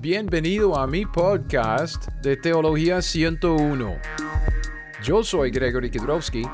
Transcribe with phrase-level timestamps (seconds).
[0.00, 3.96] Bienvenido a mi podcast de Teología 101.
[5.02, 6.44] Yo soy Gregory Kidrowski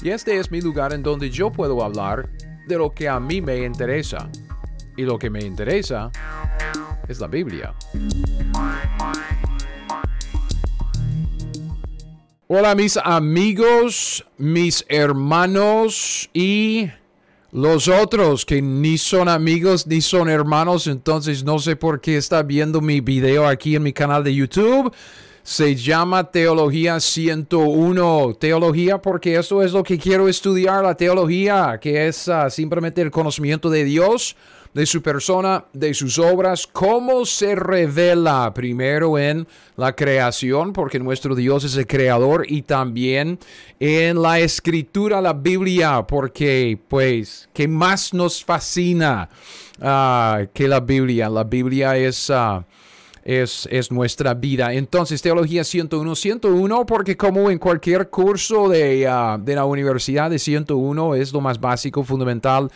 [0.00, 2.30] y este es mi lugar en donde yo puedo hablar
[2.68, 4.30] de lo que a mí me interesa.
[4.96, 6.12] Y lo que me interesa
[7.08, 7.74] es la Biblia.
[12.46, 16.90] Hola mis amigos, mis hermanos y
[17.54, 22.42] los otros que ni son amigos ni son hermanos, entonces no sé por qué está
[22.42, 24.92] viendo mi video aquí en mi canal de YouTube.
[25.44, 28.36] Se llama Teología 101.
[28.40, 33.12] Teología porque eso es lo que quiero estudiar, la teología, que es ah, simplemente el
[33.12, 34.34] conocimiento de Dios
[34.74, 41.36] de su persona, de sus obras, cómo se revela primero en la creación, porque nuestro
[41.36, 43.38] Dios es el creador, y también
[43.78, 49.28] en la escritura, la Biblia, porque pues, ¿qué más nos fascina
[49.80, 51.30] ah, que la Biblia?
[51.30, 52.28] La Biblia es...
[52.30, 52.66] Ah,
[53.26, 54.74] es, es, nuestra vida.
[54.74, 60.38] Entonces, Teología 101, 101, porque como en cualquier curso de, ah, de la universidad de
[60.38, 62.70] 101 es lo más básico, fundamental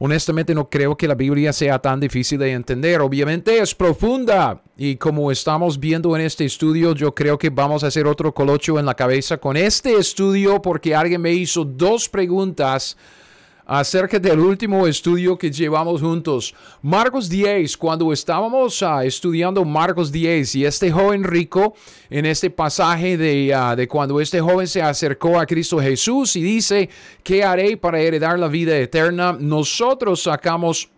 [0.00, 3.00] honestamente no creo que la Biblia sea tan difícil de entender.
[3.02, 7.88] Obviamente es profunda y como estamos viendo en este estudio, yo creo que vamos a
[7.88, 12.96] hacer otro colocho en la cabeza con este estudio porque alguien me hizo dos preguntas
[13.70, 16.52] acerca del último estudio que llevamos juntos.
[16.82, 21.76] Marcos 10, cuando estábamos ah, estudiando Marcos 10 y este joven rico
[22.10, 26.42] en este pasaje de, ah, de cuando este joven se acercó a Cristo Jesús y
[26.42, 26.90] dice,
[27.22, 29.36] ¿qué haré para heredar la vida eterna?
[29.38, 30.88] Nosotros sacamos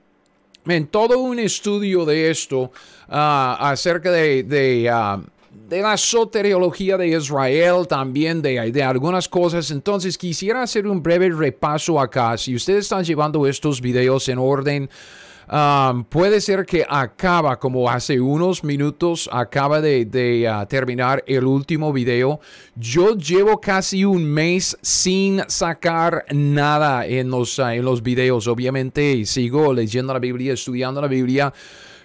[0.65, 2.73] en todo un estudio de esto
[3.06, 4.91] ah, acerca de
[5.73, 9.70] de la soteriología de Israel, también de, de, algunas cosas.
[9.70, 12.37] Entonces quisiera hacer un breve repaso acá.
[12.37, 14.91] Si ustedes están llevando estos videos en orden,
[15.50, 21.91] um, puede ser que acaba, como hace unos minutos, acaba de, uh, terminar el último
[21.91, 22.39] video.
[22.77, 28.47] Yo llevo casi un mes sin sacar nada en los, uh, en los videos.
[28.47, 31.50] Obviamente sigo leyendo la Biblia, estudiando la Biblia.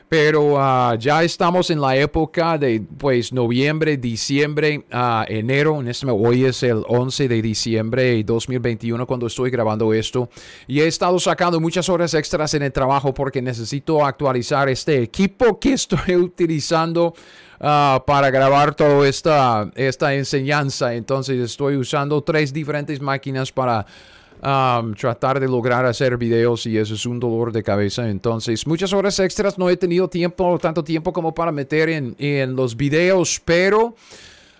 [0.10, 5.82] Pero ah, ya estamos en la época de pues noviembre, diciembre, uh, enero.
[5.82, 10.30] En este, hoy es el 11 de diciembre de 2021 cuando estoy grabando esto.
[10.66, 15.60] Y he estado sacando muchas horas extras en el trabajo porque necesito actualizar este equipo
[15.60, 17.14] que estoy utilizando.
[17.60, 20.94] Uh, para grabar toda esta, esta enseñanza.
[20.94, 23.84] Entonces estoy usando tres diferentes máquinas para
[24.40, 28.08] Um, tratar de lograr hacer videos y eso es un dolor de cabeza.
[28.08, 32.56] Entonces, muchas horas extras no he tenido tiempo, tanto tiempo como para meter en, en
[32.56, 33.96] los videos, pero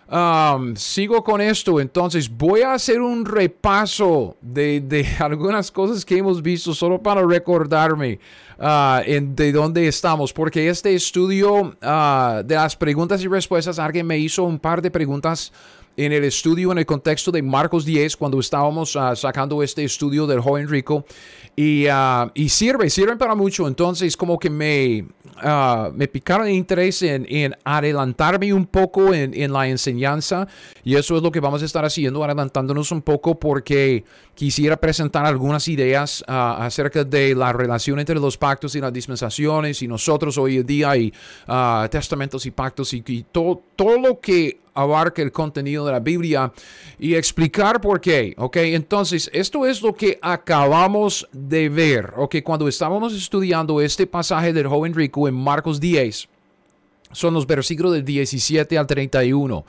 [0.10, 1.80] um, sigo con esto.
[1.80, 7.24] Entonces, voy a hacer un repaso de, de algunas cosas que hemos visto solo para
[7.24, 8.20] recordarme.
[8.60, 14.08] Uh, en, de dónde estamos, porque este estudio uh, de las preguntas y respuestas, alguien
[14.08, 15.54] me hizo un par de preguntas
[15.98, 20.28] en el estudio, en el contexto de Marcos 10, cuando estábamos ah, sacando este estudio
[20.28, 21.04] del joven rico.
[21.56, 22.88] Y, uh, y, sirve,
[23.18, 23.68] para mucho.
[23.68, 25.08] Entonces, como que me,
[25.44, 30.48] uh, me picaron interés en, en, adelantarme un poco en, en, la enseñanza.
[30.84, 34.04] Y eso es lo que vamos a estar haciendo, adelantándonos un poco, porque
[34.36, 39.82] quisiera presentar algunas ideas uh, acerca de la relación entre los pactos y las dispensaciones
[39.82, 41.12] y nosotros hoy en día, y
[41.90, 46.54] testamentos y pactos y, y todo, todo lo que abarca el contenido de la Biblia
[47.00, 48.36] y explicar por qué.
[48.38, 52.14] Ok, entonces esto es lo que acabamos de ver.
[52.16, 56.30] Ok, cuando estábamos estudiando este pasaje del joven rico en Marcos 10,
[57.12, 59.66] son los versículos del 17 al 31.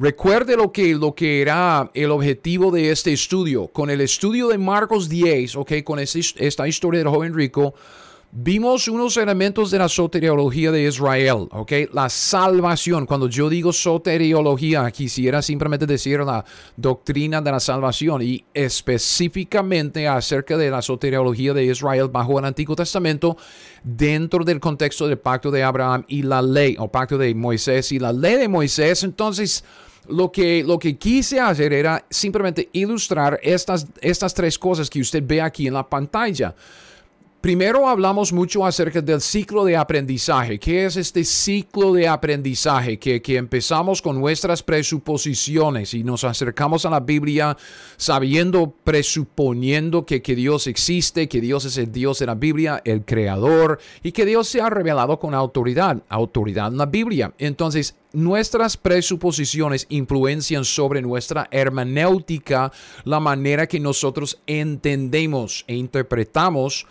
[0.00, 3.68] Recuerde lo que, lo que era el objetivo de este estudio.
[3.68, 7.74] Con el estudio de Marcos 10, ok, con esta historia del joven rico
[8.32, 11.72] Vimos unos elementos de la soteriología de Israel, ¿ok?
[11.92, 13.04] La salvación.
[13.04, 16.44] Cuando yo digo soteriología, quisiera simplemente decir la
[16.76, 22.76] doctrina de la salvación y específicamente acerca de la soteriología de Israel bajo el Antiguo
[22.76, 23.36] Testamento
[23.82, 27.98] dentro del contexto del pacto de Abraham y la ley, o pacto de Moisés y
[27.98, 29.02] la ley de Moisés.
[29.02, 29.64] Entonces,
[30.08, 35.20] lo que, lo que quise hacer era simplemente ilustrar estas, estas tres cosas que usted
[35.26, 36.54] ve aquí en la pantalla.
[37.40, 40.58] Primero hablamos mucho acerca del ciclo de aprendizaje.
[40.58, 42.98] ¿Qué es este ciclo de aprendizaje?
[42.98, 47.56] Que, que, empezamos con nuestras presuposiciones y nos acercamos a la Biblia
[47.96, 53.06] sabiendo, presuponiendo que, que Dios existe, que Dios es el Dios de la Biblia, el
[53.06, 57.32] creador, y que Dios se ha revelado con autoridad, autoridad en la Biblia.
[57.38, 62.70] Entonces, nuestras presuposiciones influencian sobre nuestra hermenéutica,
[63.04, 66.86] la manera que nosotros entendemos e interpretamos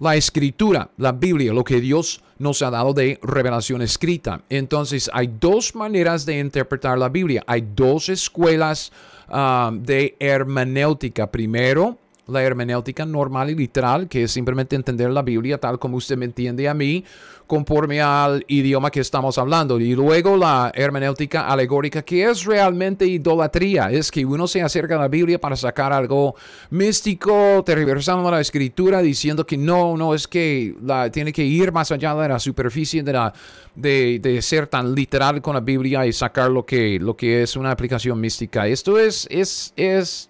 [0.00, 4.42] la escritura, la Biblia, lo que Dios nos ha dado de revelación escrita.
[4.48, 7.44] Entonces hay dos maneras de interpretar la Biblia.
[7.46, 8.92] Hay dos escuelas
[9.28, 11.30] ah, de hermenéutica.
[11.30, 11.98] Primero,
[12.30, 16.24] la hermenéutica normal y literal, que es simplemente entender la Biblia tal como usted me
[16.24, 17.04] entiende a mí,
[17.50, 19.80] conforme al idioma que estamos hablando.
[19.80, 25.00] Y luego la hermenéutica alegórica, que es realmente idolatría, es que uno se acerca a
[25.00, 26.36] la Biblia para sacar algo
[26.70, 31.90] místico, tergiversando la escritura, diciendo que no, no, es que la, tiene que ir más
[31.90, 33.32] allá de la superficie de, la,
[33.74, 37.56] de, de ser tan literal con la Biblia y sacar lo que, lo que es
[37.56, 38.68] una aplicación mística.
[38.68, 40.29] Esto es, es, es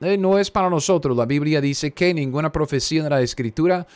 [0.00, 1.16] eh, no es para nosotros.
[1.16, 3.86] La Biblia dice que ninguna profecía de la Escritura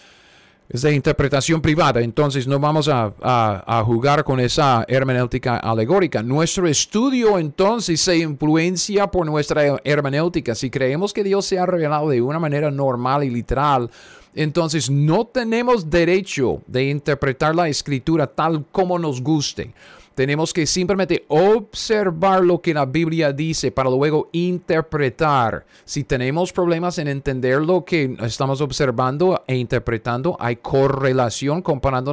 [0.68, 6.22] es de interpretación privada, entonces no vamos a, a, jugar con esa hermenéutica alegórica.
[6.22, 10.54] Nuestro estudio entonces se influencia por nuestra hermenéutica.
[10.54, 13.90] Si creemos que Dios se ha revelado de una manera normal y literal,
[14.34, 19.72] entonces no tenemos derecho de interpretar la escritura tal como nos guste.
[20.14, 25.66] Tenemos que simplemente observar lo que la Biblia dice para luego interpretar.
[25.84, 32.12] Si tenemos problemas en entender lo que estamos observando e interpretando, hay correlación comparando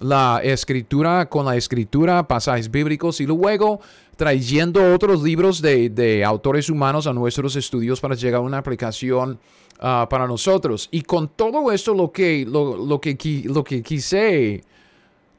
[0.00, 3.80] la, escritura con la escritura, pasajes bíblicos y luego
[4.16, 9.38] trayendo otros libros de, autores humanos a nuestros estudios para llegar a una aplicación
[9.78, 10.88] ah, para nosotros.
[10.90, 14.64] Y con todo esto lo que, lo, que, lo que quise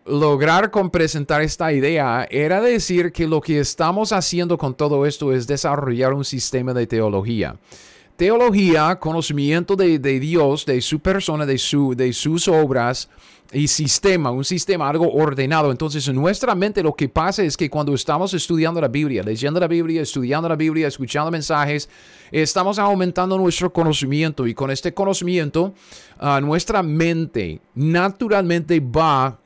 [0.09, 5.31] lograr con presentar esta idea era decir que lo que estamos haciendo con todo esto
[5.33, 7.55] es desarrollar un sistema de teología.
[8.15, 13.07] Teología, conocimiento de, Dios, de su persona, de, su, de sus obras
[13.53, 15.71] y sistema, un sistema algo ordenado.
[15.71, 19.59] Entonces, en nuestra mente lo que pasa es que cuando estamos estudiando la Biblia, leyendo
[19.59, 21.89] la Biblia, estudiando la Biblia, escuchando mensajes,
[22.29, 25.73] estamos aumentando nuestro conocimiento y con este conocimiento,
[26.19, 29.39] uh, nuestra mente naturalmente va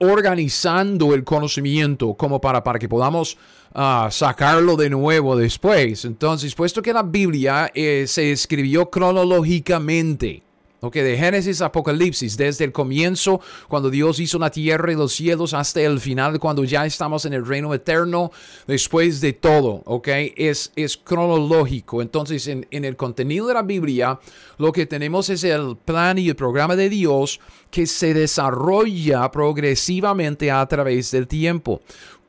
[0.00, 3.36] organizando el conocimiento como para, para que podamos
[3.74, 6.04] ah, sacarlo de nuevo después.
[6.04, 10.42] Entonces, puesto que la Biblia eh, se escribió cronológicamente,
[10.82, 15.12] Ok, de Génesis a Apocalipsis, desde el comienzo, cuando Dios hizo la tierra y los
[15.12, 18.32] cielos, hasta el final, cuando ya estamos en el reino eterno,
[18.66, 22.00] después de todo, ok, es, es cronológico.
[22.00, 24.18] Entonces, en, en el contenido de la Biblia,
[24.56, 27.40] lo que tenemos es el plan y el programa de Dios
[27.70, 31.82] que se desarrolla progresivamente a través del tiempo.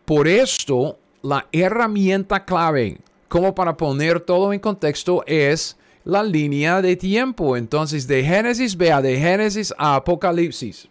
[0.03, 2.99] Por esto, la herramienta clave
[3.29, 7.57] como para poner todo en contexto es la línea de tiempo.
[7.57, 10.87] Entonces, de Génesis, vea, de Génesis a Apocalipsis.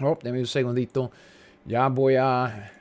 [0.00, 1.10] Oh, dame un segundito.
[1.64, 2.72] Ya voy a...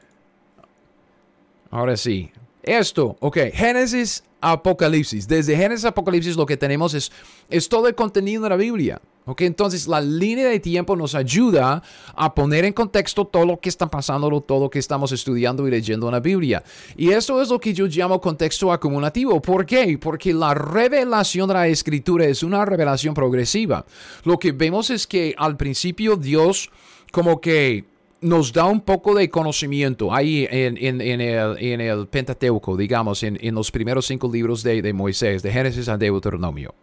[1.71, 2.31] Ahora sí.
[2.63, 3.37] Esto, ok.
[3.53, 5.27] Génesis Apocalipsis.
[5.27, 7.11] Desde Génesis Apocalipsis lo que tenemos es,
[7.49, 9.01] es todo el contenido de la Biblia.
[9.25, 9.41] ¿ok?
[9.41, 11.81] Entonces la línea de tiempo nos ayuda
[12.15, 15.71] a poner en contexto todo lo que está pasando, todo lo que estamos estudiando y
[15.71, 16.63] leyendo en la Biblia.
[16.95, 19.41] Y eso es lo que yo llamo contexto acumulativo.
[19.41, 19.97] ¿Por qué?
[19.97, 23.85] Porque la revelación de la escritura es una revelación progresiva.
[24.23, 26.69] Lo que vemos es que al principio Dios
[27.11, 30.77] como que nos da un poco de conocimiento ahí en,
[31.21, 36.73] el, Pentateuco, digamos, en, los primeros cinco libros de, Moisés, de Génesis a Deuteronomio.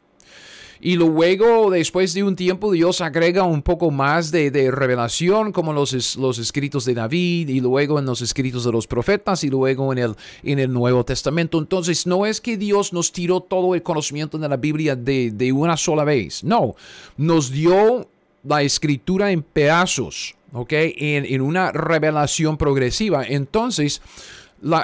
[0.85, 6.17] Y luego, después de un tiempo, Dios agrega un poco más de, revelación, como los,
[6.17, 9.99] los, escritos de David, y luego en los escritos de los profetas, y luego en
[9.99, 11.59] el, en el Nuevo Testamento.
[11.59, 15.53] Entonces, no es que Dios nos tiró todo el conocimiento de la Biblia de, de
[15.53, 16.43] una sola vez.
[16.43, 16.75] No,
[17.17, 18.09] nos dio
[18.43, 20.73] la escritura en pedazos ¿ok?
[20.73, 23.25] En, en una revelación progresiva.
[23.25, 24.03] Entonces,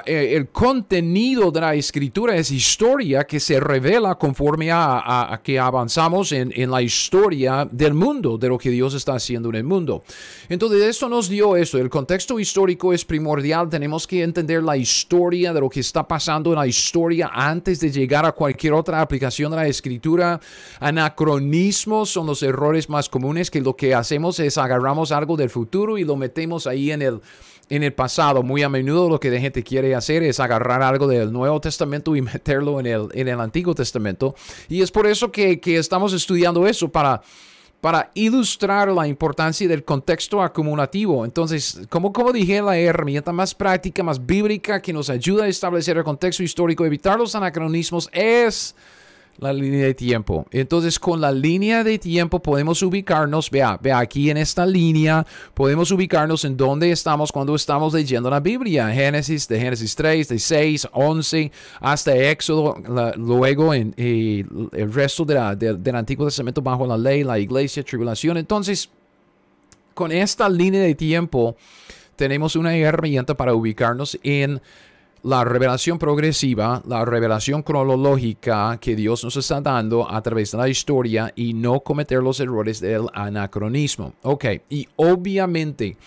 [0.05, 6.33] eh, el contenido de la escritura es historia que se revela conforme a, que avanzamos
[6.33, 10.03] en, la historia del mundo, de lo que Dios está haciendo en el mundo.
[10.49, 11.77] Entonces, esto nos dio esto.
[11.77, 13.69] El contexto histórico es primordial.
[13.69, 17.89] Tenemos que entender la historia de lo que está pasando en la historia antes de
[17.89, 20.41] llegar a cualquier otra aplicación de la escritura.
[20.81, 25.97] Anacronismos son los errores más comunes que lo que hacemos es agarramos algo del futuro
[25.97, 27.21] y lo metemos ahí en el
[27.69, 28.43] en el pasado.
[28.43, 32.15] Muy a menudo lo que la gente quiere hacer es agarrar algo del Nuevo Testamento
[32.15, 34.35] y meterlo en el, en el Antiguo Testamento.
[34.67, 37.21] Y es por eso que, estamos estudiando eso para,
[37.79, 41.23] para ilustrar la importancia del contexto acumulativo.
[41.23, 45.97] Entonces, como, como dije, la herramienta más práctica, más bíblica que nos ayuda a establecer
[45.97, 48.75] el contexto histórico, evitar los anacronismos es
[49.39, 50.45] la línea de tiempo.
[50.51, 55.91] Entonces, con la línea de tiempo podemos ubicarnos, vea, vea aquí en esta línea, podemos
[55.91, 58.89] ubicarnos en dónde estamos cuando estamos leyendo la Biblia.
[58.89, 62.75] Génesis, de Génesis 3, de 6, 11, hasta Éxodo,
[63.15, 68.37] luego en el resto del Antiguo Testamento bajo la ley, la iglesia, tribulación.
[68.37, 68.89] Entonces,
[69.93, 71.55] con esta línea de tiempo,
[72.15, 74.61] tenemos una herramienta para ubicarnos en
[75.23, 80.69] la revelación progresiva, la revelación cronológica que Dios nos está dando a través de la
[80.69, 84.13] historia y no cometer los errores del anacronismo.
[84.23, 85.97] Ok, y obviamente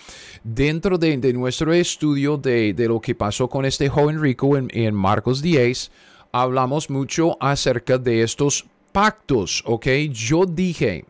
[0.43, 5.91] dentro de, nuestro estudio de, lo que pasó con este joven rico en, Marcos 10,
[6.31, 9.87] hablamos mucho acerca de estos pactos, ok.
[10.11, 11.05] Yo dije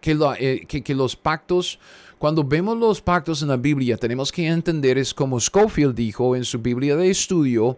[0.00, 1.78] que, que los pactos
[2.18, 6.44] cuando vemos los pactos en la Biblia, tenemos que entender, es como Schofield dijo en
[6.44, 7.76] su Biblia de estudio,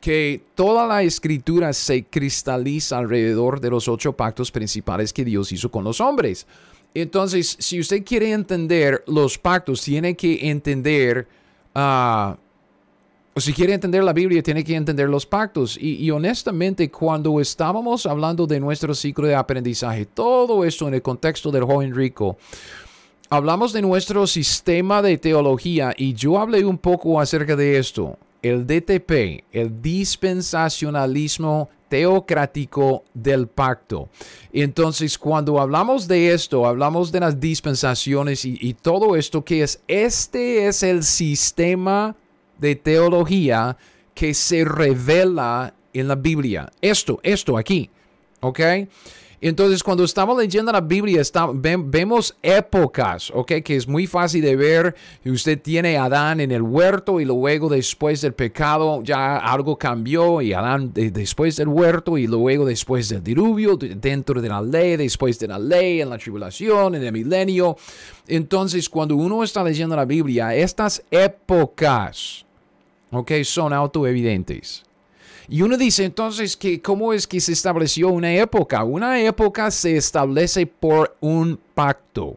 [0.00, 5.70] que toda la escritura se cristaliza alrededor de los ocho pactos principales que Dios hizo
[5.70, 6.46] con los hombres.
[6.92, 11.26] Entonces, si usted quiere entender los pactos, tiene que entender,
[11.74, 12.36] o
[13.40, 15.78] si quiere entender la Biblia, tiene que entender los pactos.
[15.80, 21.02] Y, y, honestamente, cuando estábamos hablando de nuestro ciclo de aprendizaje, todo esto en el
[21.02, 22.36] contexto del joven rico,
[23.34, 28.16] hablamos de nuestro sistema de teología y yo hablé un poco acerca de esto.
[28.42, 34.08] El DTP, el dispensacionalismo teocrático del pacto.
[34.52, 40.66] Entonces, cuando hablamos de esto, hablamos de las dispensaciones y, todo esto que es, este
[40.66, 42.14] es el sistema
[42.58, 43.76] de teología
[44.14, 46.70] que se revela en la Biblia.
[46.80, 47.90] Esto, esto aquí.
[48.40, 48.60] ¿Ok?
[49.40, 51.22] Entonces, cuando estamos leyendo la Biblia,
[51.52, 53.52] vemos épocas, ¿ok?
[53.64, 54.94] Que es muy fácil de ver.
[55.24, 60.40] Usted tiene a Adán en el huerto y luego después del pecado ya algo cambió
[60.40, 65.38] y Adán después del huerto y luego después del diluvio, dentro de la ley, después
[65.38, 67.76] de la ley, en la tribulación, en el milenio.
[68.26, 72.46] Entonces, cuando uno está leyendo la Biblia, estas épocas,
[73.10, 73.32] ¿ok?
[73.42, 74.84] Son autoevidentes.
[75.48, 78.84] Y uno dice entonces que cómo es que se estableció una época.
[78.84, 82.36] Una época se establece por un pacto.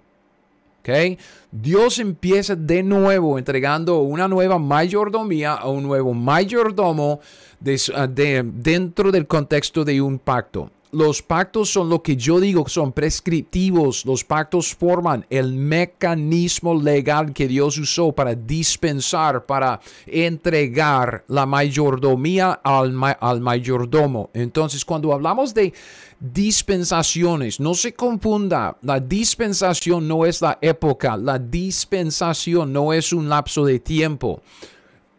[0.82, 1.18] ¿Okay?
[1.52, 7.20] Dios empieza de nuevo entregando una nueva mayordomía a un nuevo mayordomo
[7.60, 14.06] dentro del contexto de un pacto los pactos son lo que yo digo, son prescriptivos.
[14.06, 22.54] Los pactos forman el mecanismo legal que Dios usó para dispensar, para entregar la mayordomía
[22.64, 24.30] al, al mayordomo.
[24.34, 25.74] Entonces, cuando hablamos de
[26.20, 33.28] dispensaciones, no se confunda, la dispensación no es la época, la dispensación no es un
[33.28, 34.42] lapso de tiempo.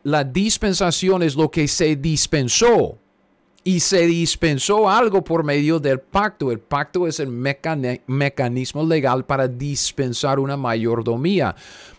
[0.04, 2.98] La dispensación es lo que se dispensó
[3.64, 6.50] y se dispensó algo por medio del pacto.
[6.50, 11.54] El pacto es el mecanismo legal para dispensar una mayordomía.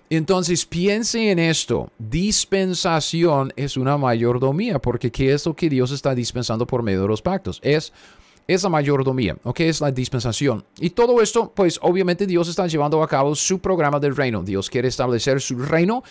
[0.10, 6.16] Entonces piense en esto, dispensación es una mayordomía, porque ¿qué es lo que Dios está
[6.16, 7.60] dispensando por medio de los pactos?
[7.62, 7.94] Es
[8.48, 9.60] esa mayordomía, ¿ok?
[9.60, 10.66] Es la dispensación.
[10.80, 14.42] Y todo esto, pues obviamente Dios está llevando a cabo su programa del reino.
[14.42, 16.02] Dios quiere establecer su reino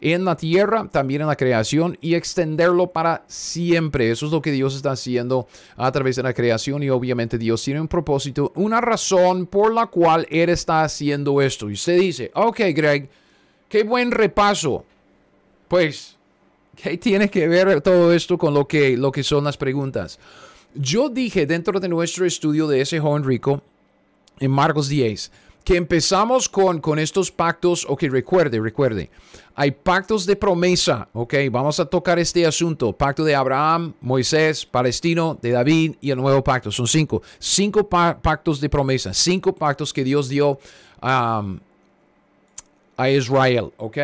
[0.00, 4.10] en la tierra, también en la creación y extenderlo para siempre.
[4.10, 7.62] Eso es lo que Dios está haciendo a través de la creación y obviamente Dios
[7.62, 11.68] tiene un propósito, una razón por la cual Él está haciendo esto.
[11.68, 13.08] Y usted dice, ok Greg,
[13.68, 14.84] qué buen repaso.
[15.66, 16.16] Pues,
[16.76, 20.18] ¿qué tiene que ver todo esto con lo que, lo que son las preguntas?
[20.74, 23.62] Yo dije dentro de nuestro estudio de ese joven rico,
[24.40, 25.32] en Marcos 10,
[25.68, 29.10] que empezamos con, con estos pactos, ok, recuerde, recuerde,
[29.54, 35.38] hay pactos de promesa, ok, vamos a tocar este asunto, pacto de Abraham, Moisés, Palestino,
[35.42, 40.04] de David y el nuevo pacto, son cinco, cinco pactos de promesa, cinco pactos que
[40.04, 40.58] Dios dio
[41.02, 41.60] um,
[42.96, 43.98] a Israel, ok.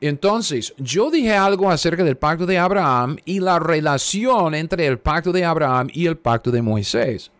[0.00, 5.30] Entonces, yo dije algo acerca del pacto de Abraham y la relación entre el pacto
[5.30, 7.30] de Abraham y el pacto de Moisés.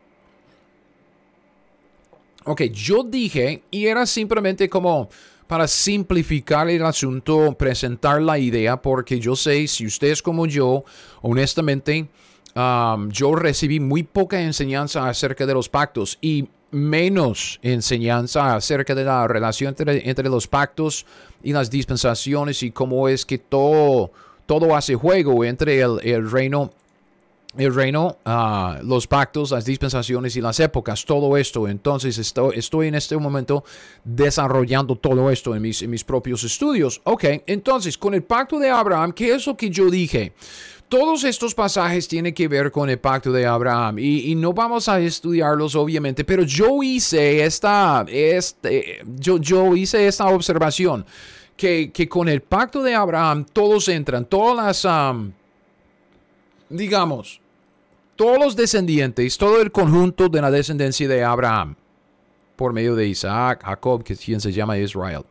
[2.49, 5.09] Ok, yo dije, y era simplemente como
[5.49, 10.85] para simplificar el asunto, presentar la idea, porque yo sé, si ustedes como yo,
[11.23, 12.09] honestamente,
[12.55, 19.03] um, yo recibí muy poca enseñanza acerca de los pactos y menos enseñanza acerca de
[19.03, 21.05] la relación entre, los pactos
[21.43, 24.13] y las dispensaciones y cómo es que todo,
[24.47, 26.71] todo hace juego entre el, el reino
[27.59, 31.69] el reino, ah, los pactos, las dispensaciones y las épocas, todo esto.
[31.69, 33.65] Entonces estoy, en este momento
[34.05, 37.01] desarrollando todo esto en mis, propios estudios.
[37.05, 40.33] Ok, entonces con el pacto de Abraham, ¿qué es lo que yo dije?
[40.89, 45.01] Todos estos pasajes tienen que ver con el pacto de Abraham y, no vamos a
[45.01, 51.05] estudiarlos obviamente, pero yo hice esta, este, yo hice esta observación
[51.57, 55.17] que, con el pacto de Abraham todos entran, todas las,
[56.69, 57.41] digamos,
[58.17, 61.77] todos los descendientes, todo el conjunto de la descendencia de Abraham,
[62.57, 65.25] por medio de Isaac, Jacob, que quien se llama Israel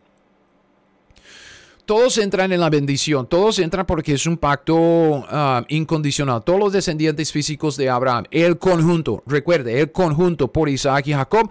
[1.86, 6.44] todos entran en la bendición, todos entran porque es un pacto ah, incondicional.
[6.44, 11.50] Todos los descendientes físicos de Abraham, el conjunto, recuerde, el conjunto por Isaac y Jacob,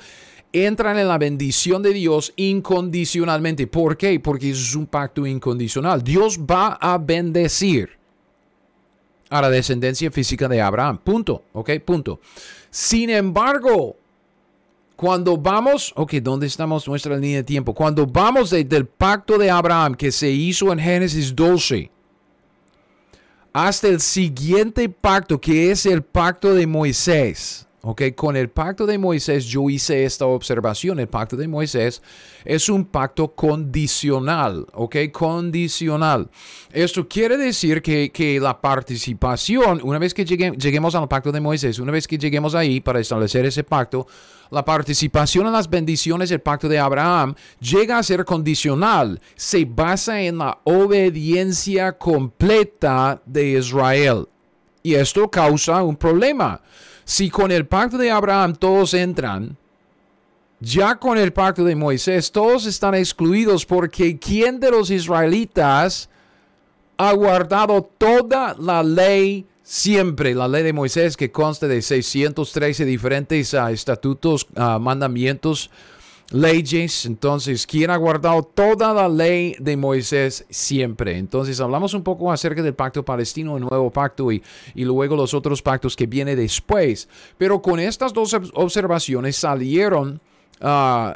[0.52, 3.66] entran en la bendición de Dios incondicionalmente.
[3.66, 4.18] ¿Por qué?
[4.20, 6.02] Porque es un pacto incondicional.
[6.02, 7.90] Dios va a bendecir
[9.34, 10.98] a la descendencia física de Abraham.
[10.98, 11.42] Punto.
[11.52, 11.70] ¿Ok?
[11.84, 12.20] Punto.
[12.70, 13.96] Sin embargo,
[14.94, 17.74] cuando vamos, ok, ¿dónde estamos nuestra línea de tiempo?
[17.74, 21.90] Cuando vamos del pacto de Abraham que se hizo en Génesis 12
[23.52, 27.63] hasta el siguiente pacto que es el pacto de Moisés.
[27.86, 31.00] Ok, con el pacto de Moisés yo hice esta observación.
[31.00, 32.00] El pacto de Moisés
[32.42, 34.66] es un pacto condicional.
[34.72, 36.30] Ok, condicional.
[36.72, 41.92] Esto quiere decir que, la participación, una vez que lleguemos al pacto de Moisés, una
[41.92, 44.06] vez que lleguemos ahí para establecer ese pacto,
[44.50, 49.20] la participación en las bendiciones del pacto de Abraham llega a ser condicional.
[49.34, 54.26] Se basa en la obediencia completa de Israel.
[54.82, 56.62] Y esto causa un problema.
[57.04, 59.56] Si con el pacto de Abraham todos entran,
[60.60, 66.08] ya con el pacto de Moisés todos están excluidos porque ¿quién de los israelitas
[66.96, 73.54] ha guardado toda la ley siempre la ley de Moisés que consta de 613 diferentes
[73.54, 75.70] ah, estatutos, uh, mandamientos,
[76.34, 77.06] leyes.
[77.06, 81.16] Entonces, ¿quién ha guardado toda la ley de Moisés siempre?
[81.16, 84.42] Entonces, hablamos un poco acerca del pacto palestino, el nuevo pacto y,
[84.74, 87.08] y luego los otros pactos que vienen después.
[87.38, 90.20] Pero con estas dos observaciones salieron...
[90.60, 91.12] Uh,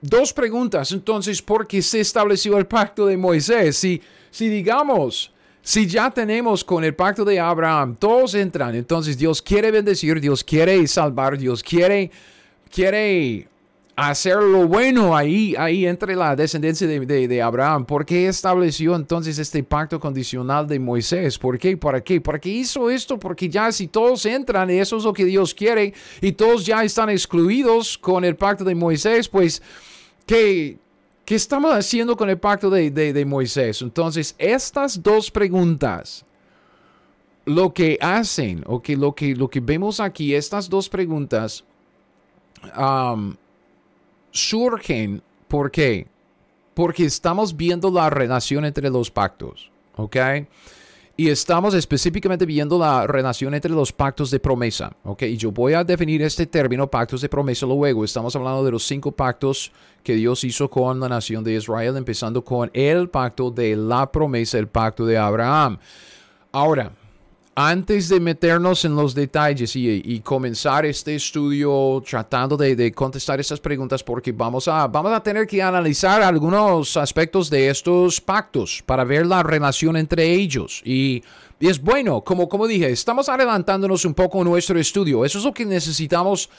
[0.00, 0.92] dos preguntas.
[0.92, 3.76] Entonces, ¿por qué se estableció el pacto de Moisés?
[3.76, 9.40] Si, si digamos, si ya tenemos con el pacto de Abraham, todos entran, entonces Dios
[9.40, 12.10] quiere bendecir, Dios quiere salvar, Dios quiere,
[12.70, 13.48] quiere
[13.96, 17.84] hacer lo bueno ahí, ahí entre la descendencia de, de, Abraham.
[17.84, 21.38] ¿Por qué estableció entonces este pacto condicional de Moisés?
[21.38, 21.76] ¿Por qué?
[21.76, 22.20] ¿Para qué?
[22.20, 23.18] ¿Para qué hizo esto?
[23.18, 26.82] Porque ya si todos entran, y eso es lo que Dios quiere, y todos ya
[26.82, 29.62] están excluidos con el pacto de Moisés, pues,
[30.26, 30.78] ¿qué,
[31.24, 33.80] ¿Qué estamos haciendo con el pacto de, Moisés?
[33.80, 36.26] Entonces, estas dos preguntas,
[37.46, 41.64] lo que hacen, o que lo que, lo que vemos aquí, estas dos preguntas
[42.76, 43.34] um,
[44.34, 46.06] surgen, ¿por qué?
[46.74, 50.16] Porque estamos viendo la relación entre los pactos, ¿ok?
[51.16, 54.96] Y estamos específicamente viendo la relación entre los pactos de promesa.
[55.04, 55.22] ¿ok?
[55.22, 58.04] Y yo voy a definir este término, pactos de promesa, luego.
[58.04, 59.70] Estamos hablando de los cinco pactos
[60.02, 64.58] que Dios hizo con la nación de Israel, empezando con el pacto de la promesa,
[64.58, 65.78] el pacto de Abraham.
[66.50, 66.90] Ahora,
[67.56, 74.02] antes de meternos en los detalles y, comenzar este estudio tratando de, contestar estas preguntas,
[74.02, 79.26] porque vamos a, vamos a tener que analizar algunos aspectos de estos pactos para ver
[79.26, 80.82] la relación entre ellos.
[80.84, 81.22] Y,
[81.60, 85.24] es bueno, como, como dije, estamos adelantándonos un poco en nuestro estudio.
[85.24, 86.50] Eso es lo que necesitamos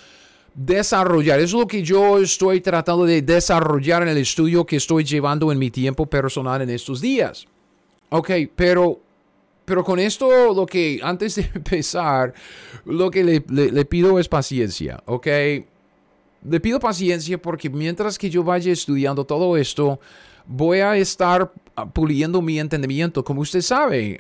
[0.55, 1.39] desarrollar.
[1.39, 5.51] Eso es lo que yo estoy tratando de desarrollar en el estudio que estoy llevando
[5.51, 7.45] en mi tiempo personal en estos días.
[8.09, 9.01] Ok, pero
[9.65, 12.33] pero con esto, lo que antes de empezar,
[12.85, 15.27] lo que le, pido es paciencia, ¿ok?
[16.47, 19.99] Le pido paciencia porque mientras que yo vaya estudiando todo esto,
[20.45, 23.23] voy a estar ah, puliendo mi entendimiento.
[23.23, 24.17] Como usted sabe,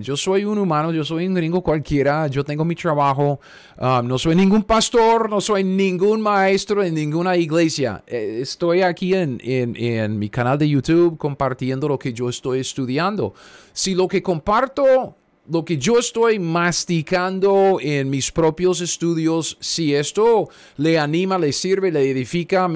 [0.00, 3.40] yo soy un humano, yo soy un gringo cualquiera, yo tengo mi trabajo,
[3.78, 8.02] no soy ningún pastor, no soy ningún maestro en ninguna iglesia.
[8.06, 13.34] Eh, estoy aquí en, en mi canal de YouTube compartiendo lo que yo estoy estudiando.
[13.72, 15.16] Si lo que comparto
[15.50, 21.90] lo que yo estoy masticando en mis propios estudios, si esto le anima, le sirve,
[21.90, 22.68] le edifica,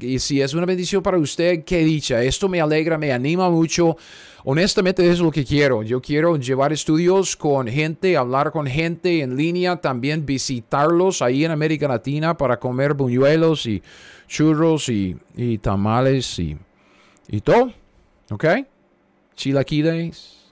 [0.00, 2.22] y si es una bendición para usted, qué dicha.
[2.22, 3.96] Esto me alegra, me anima mucho.
[4.44, 5.82] Honestamente es lo que quiero.
[5.82, 11.50] Yo quiero llevar estudios con gente, hablar con gente en línea, también visitarlos ahí en
[11.50, 13.82] América Latina para comer buñuelos y
[14.28, 15.16] churros y,
[15.60, 16.56] tamales y,
[17.26, 17.72] y todo.
[18.30, 18.44] ¿Ok?
[19.34, 20.43] Chilaquiles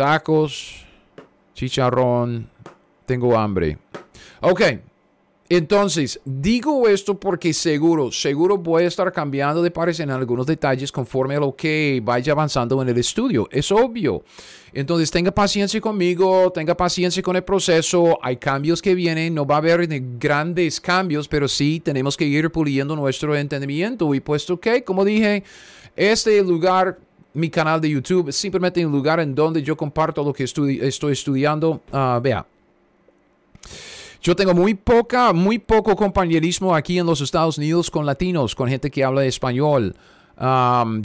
[0.00, 0.86] tacos,
[1.52, 2.48] chicharrón,
[3.04, 3.76] tengo hambre.
[4.40, 4.62] Ok,
[5.46, 10.90] Entonces, digo esto porque seguro, seguro voy a estar cambiando de parecer en algunos detalles
[10.90, 13.46] conforme a lo que vaya avanzando en el estudio.
[13.50, 14.22] Es obvio.
[14.72, 18.18] Entonces, tenga paciencia conmigo, tenga paciencia con el proceso.
[18.22, 19.86] Hay cambios que vienen, no va a haber
[20.18, 24.14] grandes cambios, pero sí tenemos que ir puliendo nuestro entendimiento.
[24.14, 25.42] Y puesto que, como dije,
[25.94, 26.96] este lugar
[27.34, 30.80] mi canal de YouTube simplemente un lugar en donde yo comparto lo que estoy
[31.12, 31.80] estudiando.
[31.92, 32.46] Ah, vea,
[34.22, 38.68] yo tengo muy poca, muy poco compañerismo aquí en los Estados Unidos con latinos, con
[38.68, 39.94] gente que habla español.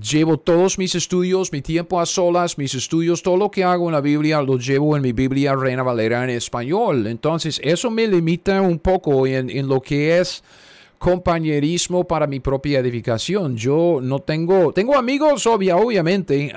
[0.01, 3.93] llevo todos mis estudios, mi tiempo a solas, mis estudios, todo lo que hago en
[3.93, 7.07] la Biblia lo llevo en mi Biblia Reina Valera en español.
[7.07, 10.43] Entonces, eso me limita un poco en, en lo que es
[11.05, 13.55] compañerismo para mi propia edificación.
[13.55, 16.51] Yo no tengo, tengo amigos, obvia, obviamente,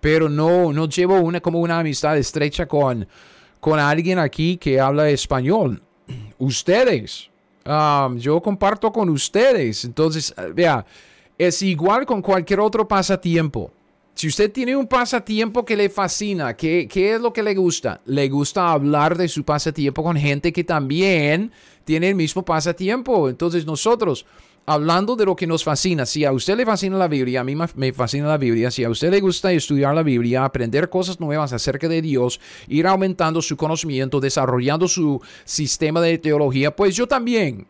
[0.00, 3.06] pero no, no llevo una, como una amistad estrecha con,
[3.60, 5.80] con alguien aquí que habla español
[6.38, 7.30] ustedes.
[7.64, 9.84] Um, yo comparto con ustedes.
[9.84, 10.84] Entonces, eh, vea,
[11.38, 13.70] es igual con cualquier otro pasatiempo.
[14.14, 18.00] Si usted tiene un pasatiempo que le fascina, ¿qué, ¿qué, es lo que le gusta?
[18.06, 21.50] Le gusta hablar de su pasatiempo con gente que también
[21.84, 23.28] tiene el mismo pasatiempo.
[23.28, 24.24] Entonces nosotros
[24.66, 27.54] hablando de lo que nos fascina, si a usted le fascina la Biblia, a mí
[27.54, 31.52] me fascina la Biblia, si a usted le gusta estudiar la Biblia, aprender cosas nuevas
[31.52, 37.66] acerca de Dios, ir aumentando su conocimiento, desarrollando su sistema de teología, pues yo también.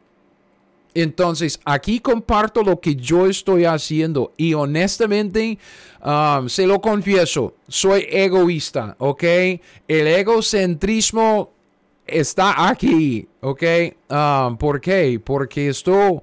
[0.94, 5.58] Entonces, aquí comparto lo que yo estoy haciendo y honestamente,
[6.04, 9.24] um, se lo confieso, soy egoísta, ¿ok?
[9.88, 11.50] El egocentrismo
[12.06, 13.62] está aquí, ¿ok?
[14.08, 15.20] Um, ¿Por qué?
[15.22, 16.22] Porque esto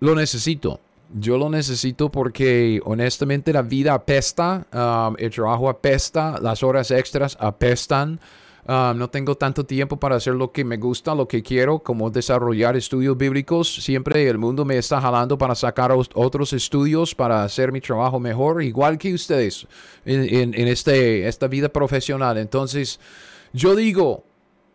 [0.00, 0.80] lo necesito.
[1.18, 7.36] Yo lo necesito porque honestamente la vida apesta, um, el trabajo apesta, las horas extras
[7.40, 8.20] apestan.
[8.68, 12.10] Um, no tengo tanto tiempo para hacer lo que me gusta, lo que quiero, como
[12.10, 13.72] desarrollar estudios bíblicos.
[13.72, 18.64] Siempre el mundo me está jalando para sacar otros estudios, para hacer mi trabajo mejor,
[18.64, 19.68] igual que ustedes
[20.04, 22.38] en, en este, esta vida profesional.
[22.38, 22.98] Entonces,
[23.52, 24.24] yo digo,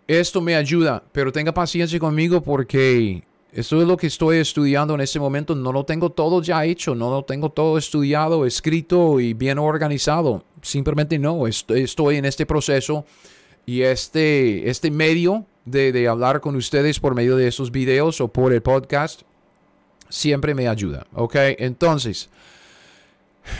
[0.07, 5.01] esto me ayuda, pero tenga paciencia conmigo porque esto es lo que estoy estudiando en
[5.01, 5.53] este momento.
[5.53, 10.45] No lo tengo todo ya hecho, no lo tengo todo estudiado, escrito y bien organizado.
[10.61, 13.03] Simplemente no, estoy en este proceso
[13.65, 18.27] y este, este medio de, de hablar con ustedes por medio de estos videos o
[18.27, 19.21] por el podcast
[20.09, 21.05] siempre me ayuda.
[21.13, 21.35] ¿Ok?
[21.57, 22.29] Entonces,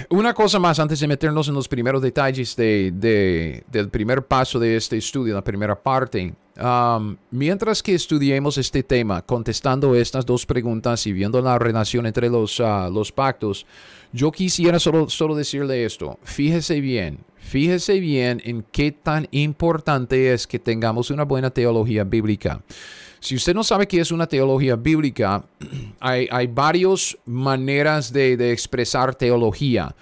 [0.09, 4.75] una cosa más antes de meternos en los primeros detalles de, del primer paso de
[4.75, 6.33] este estudio, la primera parte.
[6.61, 12.29] Um, mientras que estudiemos este tema, contestando estas dos preguntas y viendo la relación entre
[12.29, 13.65] los, uh, los pactos,
[14.11, 16.19] yo quisiera solo, solo decirle esto.
[16.23, 17.19] Fíjese bien,
[17.51, 22.61] fíjese bien en qué tan importante es que tengamos una buena teología bíblica.
[23.19, 25.43] Si usted no sabe qué es una teología bíblica,
[25.99, 29.93] hay, hay varias maneras de, expresar teología.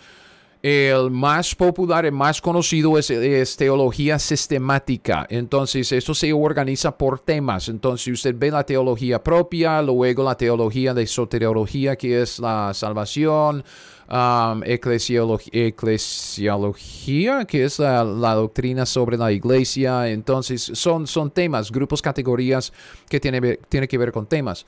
[0.62, 5.25] El más popular, el más conocido es, es, teología sistemática.
[5.27, 7.67] Entonces, esto se organiza por temas.
[7.67, 13.63] Entonces, usted ve la teología propia, luego la teología de soteriología, que es la salvación,
[14.10, 20.10] um, eclesiología, que es la, doctrina sobre la iglesia.
[20.10, 22.74] Entonces, son, son temas, grupos, categorías
[23.08, 24.65] que tienen tiene que ver con temas.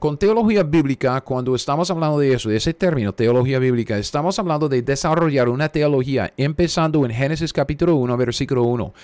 [0.00, 4.66] Con teología bíblica, cuando estamos hablando de eso, de ese término, teología bíblica, estamos hablando
[4.66, 8.94] de desarrollar una teología empezando en Génesis capítulo 1, versículo 1,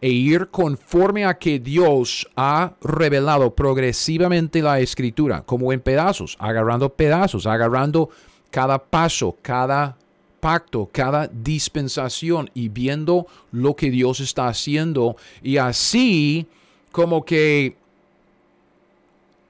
[0.00, 6.88] e ir conforme a que Dios ha revelado progresivamente la escritura, como en pedazos, agarrando
[6.88, 8.08] pedazos, agarrando
[8.56, 9.98] cada paso, cada
[10.40, 16.46] pacto, cada dispensación y viendo lo que Dios está haciendo y así
[16.90, 17.76] como que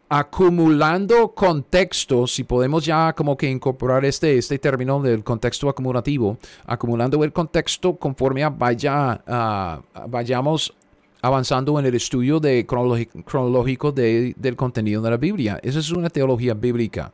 [0.08, 7.22] acumulando contexto, si podemos ya como que incorporar este, este término del contexto acumulativo, acumulando
[7.22, 10.74] el contexto conforme vaya, uh, vayamos
[11.22, 15.60] avanzando en el estudio de cronológico del contenido de la Biblia.
[15.62, 17.12] Esa es una teología bíblica.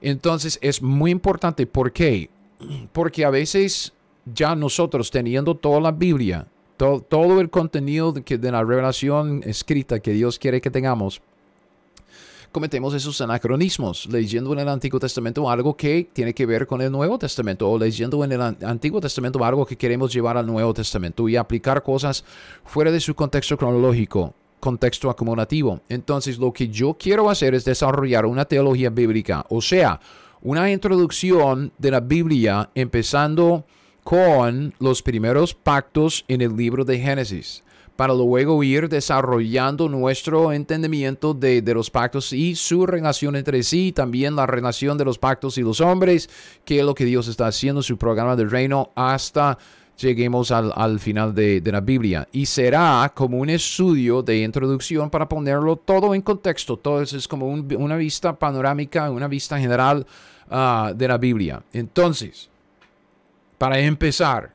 [0.00, 1.66] Entonces es muy importante.
[1.66, 2.30] ¿Por qué?
[2.92, 3.92] Porque a veces
[4.34, 10.12] ya nosotros teniendo toda la Biblia, todo el contenido de, de la revelación escrita que
[10.12, 11.20] Dios quiere que tengamos,
[12.52, 16.90] cometemos esos anacronismos, leyendo en el Antiguo Testamento algo que tiene que ver con el
[16.90, 21.28] Nuevo Testamento o leyendo en el Antiguo Testamento algo que queremos llevar al Nuevo Testamento
[21.28, 22.24] y aplicar cosas
[22.64, 25.80] fuera de su contexto cronológico contexto acumulativo.
[25.88, 29.98] Entonces, lo que yo quiero hacer es desarrollar una teología bíblica, o sea,
[30.42, 33.64] una introducción de la Biblia empezando
[34.04, 37.62] con los primeros pactos en el libro de Génesis
[38.00, 44.36] para luego ir desarrollando nuestro entendimiento de, los pactos y su relación entre sí, también
[44.36, 46.30] la relación de los pactos y los hombres,
[46.64, 49.58] que es lo que Dios está haciendo, su programa del reino, hasta
[50.00, 52.26] lleguemos al, al final de, de, la Biblia.
[52.32, 56.76] Y será como un estudio de introducción para ponerlo todo en contexto.
[56.76, 60.06] Todo es como un, una vista panorámica, una vista general
[60.50, 61.62] uh, de la Biblia.
[61.72, 62.48] Entonces,
[63.58, 64.52] para empezar,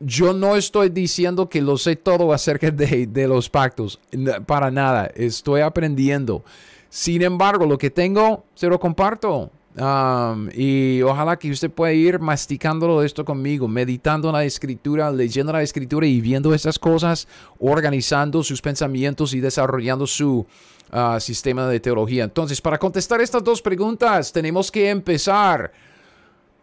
[0.00, 3.98] yo no estoy diciendo que lo sé todo acerca de, de, los pactos,
[4.46, 6.44] para nada, estoy aprendiendo.
[6.88, 9.50] Sin embargo, lo que tengo, se lo comparto.
[9.78, 15.52] Um, y ojalá que usted pueda ir masticándolo esto conmigo, meditando en la escritura, leyendo
[15.52, 17.28] la escritura y viendo estas cosas,
[17.60, 20.44] organizando sus pensamientos y desarrollando su
[20.92, 22.24] uh, sistema de teología.
[22.24, 25.70] Entonces, para contestar estas dos preguntas, tenemos que empezar.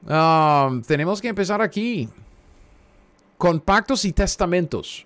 [0.03, 2.09] Um, tenemos que empezar aquí
[3.37, 5.05] con pactos y testamentos.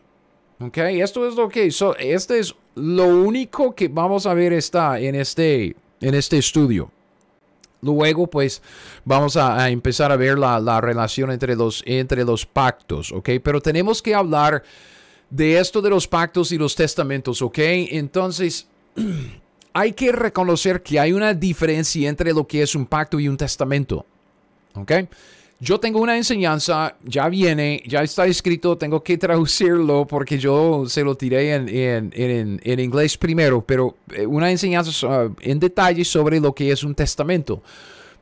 [0.59, 4.99] Ok, esto es lo que, so, este es lo único que vamos a ver está
[4.99, 6.91] en este, en este estudio.
[7.81, 8.61] Luego, pues,
[9.05, 13.29] vamos a, empezar a ver la, la, relación entre los, entre los pactos, ¿ok?
[13.43, 14.63] Pero tenemos que hablar
[15.29, 17.57] de esto de los pactos y los testamentos, ¿ok?
[17.59, 18.67] Entonces,
[19.73, 23.37] hay que reconocer que hay una diferencia entre lo que es un pacto y un
[23.37, 24.05] testamento,
[24.73, 24.91] ¿ok?
[25.61, 31.03] Yo tengo una enseñanza, ya viene, ya está escrito, tengo que traducirlo porque yo se
[31.03, 36.39] lo tiré en, en, en, en inglés primero, pero eh, una enseñanza en detalle sobre
[36.39, 37.61] lo que es un testamento.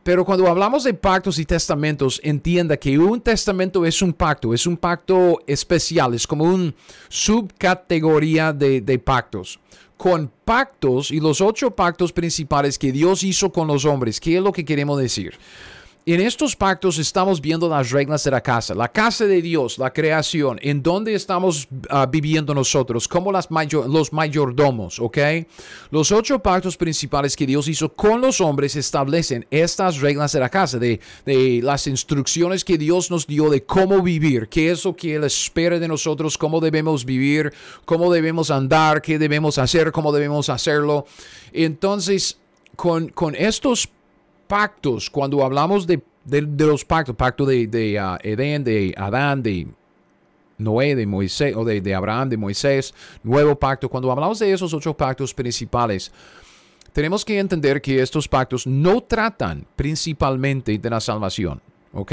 [0.02, 4.65] Pero cuando hablamos de pactos y testamentos, entienda que un testamento es un pacto, es
[4.65, 6.73] un pacto especial, es como una
[7.08, 9.60] subcategoría de, de pactos
[9.95, 14.19] con pactos y los ocho pactos principales que Dios hizo con los hombres.
[14.19, 15.34] ¿Qué es lo que queremos decir?
[16.10, 19.91] En estos pactos estamos viendo las reglas de la casa, la casa de Dios, la
[19.91, 25.17] creación, en donde estamos uh, viviendo nosotros, como las los mayordomos, ¿ok?
[25.91, 30.48] Los ocho pactos principales que Dios hizo con los hombres establecen estas reglas de la
[30.48, 34.96] casa, de, de las instrucciones que Dios nos dio de cómo vivir, qué es lo
[34.96, 37.52] que Él espera de nosotros, cómo debemos vivir,
[37.84, 41.06] cómo debemos andar, qué debemos hacer, cómo debemos hacerlo.
[41.52, 42.38] Entonces,
[42.78, 43.89] con, con estos
[44.47, 49.67] pactos, cuando hablamos de, de, los pactos, pacto de, de uh, Edén, de Adán, de
[50.57, 54.73] Noé, de Moisés, o de, de Abraham, de Moisés, nuevo pacto, cuando hablamos de esos
[54.73, 56.12] ocho pactos principales,
[56.93, 61.62] tenemos que entender que estos pactos no tratan principalmente de la salvación.
[61.93, 62.12] ¿Ok?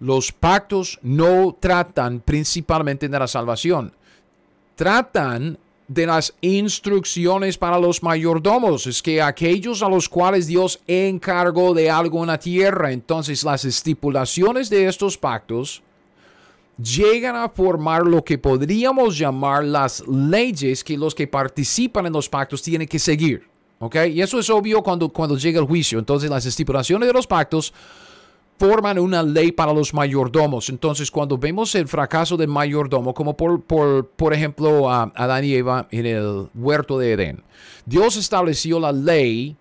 [0.00, 3.92] Los pactos no tratan principalmente de la salvación.
[4.74, 11.74] Tratan de las instrucciones para los mayordomos, es que aquellos a los cuales Dios encargó
[11.74, 15.82] de algo en la tierra, entonces las estipulaciones de estos pactos
[16.82, 22.28] llegan a formar lo que podríamos llamar las leyes que los que participan en los
[22.28, 23.48] pactos tienen que seguir.
[23.78, 23.96] ¿Ok?
[24.12, 25.98] Y eso es obvio cuando, cuando llega el juicio.
[25.98, 27.72] Entonces las estipulaciones de los pactos
[28.58, 30.68] forman una ley para los mayordomos.
[30.68, 35.54] Entonces, cuando vemos el fracaso del mayordomo, como por, por, por ejemplo a Adán y
[35.54, 37.42] Eva en el huerto de Edén,
[37.86, 39.56] Dios estableció la ley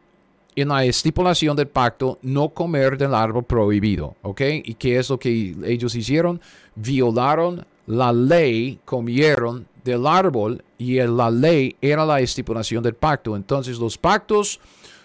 [0.55, 4.41] en la estipulación del pacto no comer del árbol prohibido, ¿ok?
[4.63, 6.39] ¿Y qué es lo que ellos hicieron?
[6.75, 13.35] Violaron la ley, comieron del árbol y la ley era la estipulación del pacto.
[13.35, 14.59] Entonces los pactos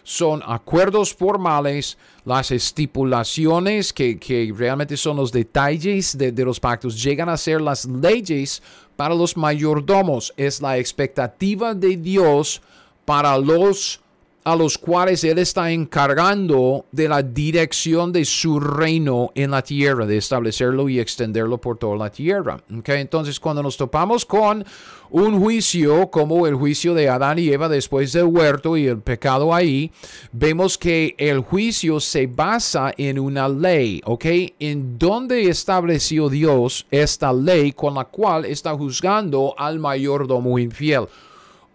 [0.09, 7.03] son acuerdos formales, las estipulaciones que, que realmente son los detalles de, de, los pactos,
[7.03, 8.63] llegan a ser las leyes
[8.97, 10.33] para los mayordomos.
[10.39, 12.63] Es la expectativa de Dios
[13.05, 14.01] para los
[14.49, 20.07] a los cuales Él está encargando de la dirección de su reino en la tierra,
[20.07, 22.59] de establecerlo y extenderlo por toda la tierra.
[22.79, 23.03] Okay?
[23.03, 24.65] Entonces, cuando nos topamos con
[25.11, 29.55] un juicio como el juicio de Adán y Eva después del huerto y el pecado
[29.55, 29.93] ahí,
[30.33, 34.25] vemos que el juicio se basa en una ley, ¿ok?
[34.61, 41.07] En donde estableció Dios esta ley con la cual está juzgando al mayordomo infiel.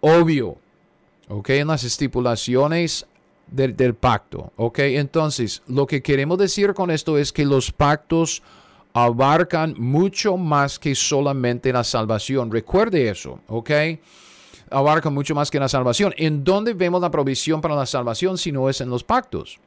[0.01, 0.57] Obvio,
[1.29, 1.49] ¿ok?
[1.51, 3.05] En las estipulaciones
[3.47, 4.79] del, pacto, ¿ok?
[4.79, 8.41] Entonces, lo que queremos decir con esto es que los pactos
[8.93, 12.51] abarcan mucho más que solamente la salvación.
[12.51, 13.71] Recuerde eso, ¿ok?
[14.69, 16.13] Abarcan mucho más que la salvación.
[16.17, 19.59] ¿En dónde vemos la provisión para la salvación si no es en los pactos?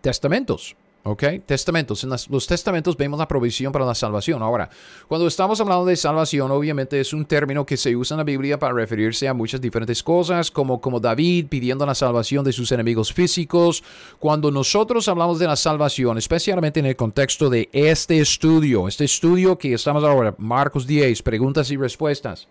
[0.00, 0.76] Testamentos.
[1.08, 1.24] ¿Ok?
[1.46, 2.04] Testamentos.
[2.04, 4.42] En los testamentos vemos la provisión para la salvación.
[4.42, 4.68] Ahora,
[5.08, 8.58] cuando estamos hablando de salvación, obviamente es un término que se usa en la Biblia
[8.58, 13.10] para referirse a muchas diferentes cosas, como, como David pidiendo la salvación de sus enemigos
[13.10, 13.82] físicos.
[14.18, 19.56] Cuando nosotros hablamos de la salvación, especialmente en el contexto de este estudio, este estudio
[19.56, 22.48] que estamos ahora, Marcos 10, preguntas y respuestas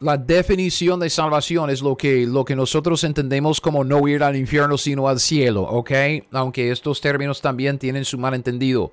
[0.00, 4.36] la definición de salvación es lo que, lo que nosotros entendemos como no ir al
[4.36, 5.90] infierno sino al cielo, ¿ok?
[6.32, 8.92] Aunque estos términos también tienen su malentendido.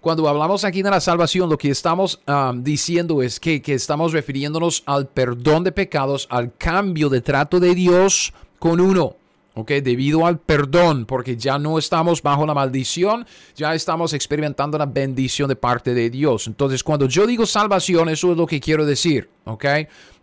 [0.00, 4.12] Cuando hablamos aquí de la salvación, lo que estamos um, diciendo es que, que estamos
[4.12, 9.16] refiriéndonos al perdón de pecados, al cambio de trato de Dios con uno.
[9.56, 9.70] ¿Ok?
[9.82, 15.48] Debido al perdón, porque ya no estamos bajo la maldición, ya estamos experimentando la bendición
[15.48, 16.46] de parte de Dios.
[16.46, 19.64] Entonces, cuando yo digo salvación, eso es lo que quiero decir, ¿ok?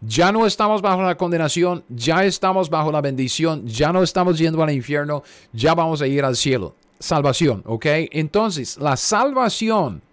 [0.02, 4.62] Ya no estamos bajo la condenación, ya estamos bajo la bendición, ya no estamos yendo
[4.62, 6.76] al infierno, ya vamos a ir al cielo.
[7.00, 7.86] Salvación, ¿ok?
[8.12, 10.04] Entonces, la salvación,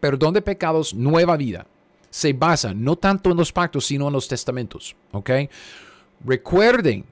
[0.00, 1.66] perdón de pecados, nueva vida,
[2.08, 5.30] se basa no tanto en los pactos, sino en los testamentos, ¿ok?
[6.24, 7.04] Recuerden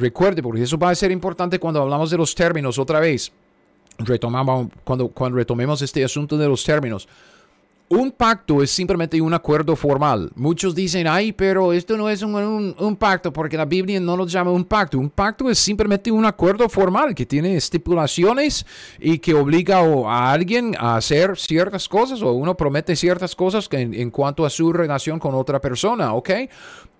[0.00, 3.30] Recuerde, porque eso va a ser importante cuando hablamos de los términos otra vez.
[3.98, 7.06] Retomamos, cuando, cuando retomemos este asunto de los términos.
[7.90, 10.30] Un pacto es simplemente un acuerdo formal.
[10.36, 14.26] Muchos dicen, ay, pero esto no es un, un, pacto porque la Biblia no lo
[14.26, 14.98] llama un pacto.
[14.98, 18.64] Un pacto es simplemente un acuerdo formal que tiene estipulaciones
[19.00, 23.92] y que obliga a alguien a hacer ciertas cosas o uno promete ciertas cosas en,
[23.92, 26.30] en cuanto a su relación con otra persona, ¿ok?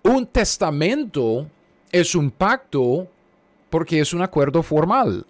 [0.02, 1.46] Un testamento
[1.92, 3.08] es un pacto
[3.68, 5.26] porque es un acuerdo formal.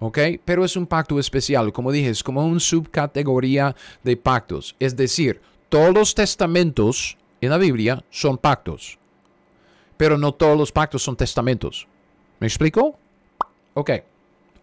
[0.00, 0.18] ¿ok?
[0.44, 4.74] Pero es un pacto especial, como dije, es como una subcategoría de pactos.
[4.80, 8.98] Es decir, todos los testamentos en la Biblia son pactos,
[9.96, 11.86] pero no todos los pactos son testamentos.
[12.40, 12.98] ¿Me explico?
[13.74, 13.90] Ok.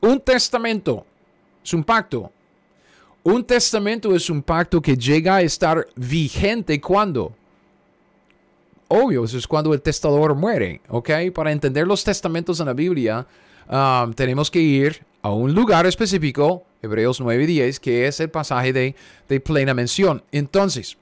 [0.01, 1.05] Un testamento
[1.63, 2.31] es un pacto.
[3.23, 7.33] Un testamento es un pacto que llega a estar vigente cuando
[8.87, 11.09] obvio, eso es cuando el testador muere, ¿ok?
[11.33, 13.25] Para entender los testamentos en la Biblia,
[13.69, 18.29] um, tenemos que ir a un lugar específico, Hebreos 9 y 10, que es el
[18.29, 18.95] pasaje de,
[19.27, 20.23] de plena mención.
[20.31, 20.97] Entonces,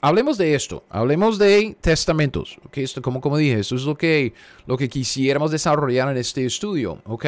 [0.00, 2.78] hablemos de esto, hablemos de testamentos, ¿ok?
[2.78, 4.32] Esto, como, como dije, esto es lo que,
[4.66, 7.26] lo que quisiéramos desarrollar en este estudio, ¿ok?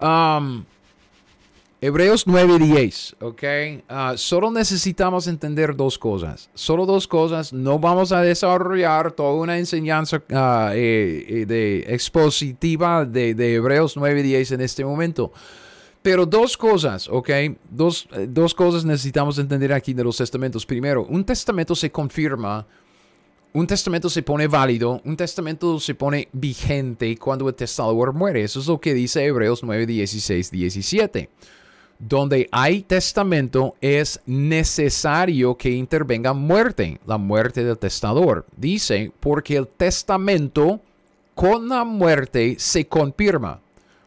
[0.00, 0.64] Um,
[1.82, 3.82] Hebreos 9:10, ¿ok?
[3.88, 6.50] Ah, solo necesitamos entender dos cosas.
[6.52, 7.54] Solo dos cosas.
[7.54, 14.84] No vamos a desarrollar toda una enseñanza uh, de expositiva de, Hebreos 9:10 en este
[14.84, 15.32] momento.
[16.02, 17.30] Pero dos cosas, ¿ok?
[17.70, 20.66] Dos, dos cosas necesitamos entender aquí de los testamentos.
[20.66, 22.66] Primero, un testamento se confirma
[23.52, 28.44] un testamento se pone válido, un testamento se pone vigente cuando el testador muere.
[28.44, 31.28] Eso es lo que dice Hebreos 9, 16, 17
[32.00, 38.46] donde hay testamento es necesario que intervenga muerte, la muerte del testador.
[38.56, 40.80] Dice, porque el testamento
[41.34, 43.60] con la muerte se confirma,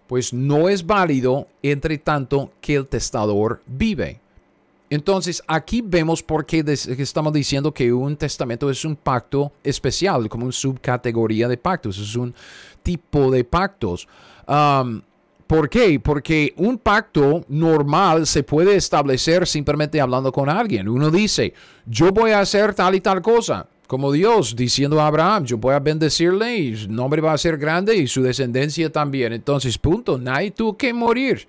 [0.08, 4.20] pues no es válido entre tanto que el testador vive.
[4.90, 10.46] Entonces aquí vemos por qué estamos diciendo que un testamento es un pacto especial, como
[10.46, 12.34] una subcategoría de pactos, es un
[12.82, 14.08] tipo de pactos.
[15.48, 16.00] ¿Por qué?
[16.00, 20.88] Porque un pacto normal se puede establecer simplemente hablando con alguien.
[20.88, 21.54] Uno dice,
[21.86, 25.76] yo voy a hacer tal y tal cosa, como Dios diciendo a Abraham, yo voy
[25.76, 29.34] a bendecirle y su nombre va a ser grande y su descendencia también.
[29.34, 31.48] Entonces, punto, nadie tuvo que morir.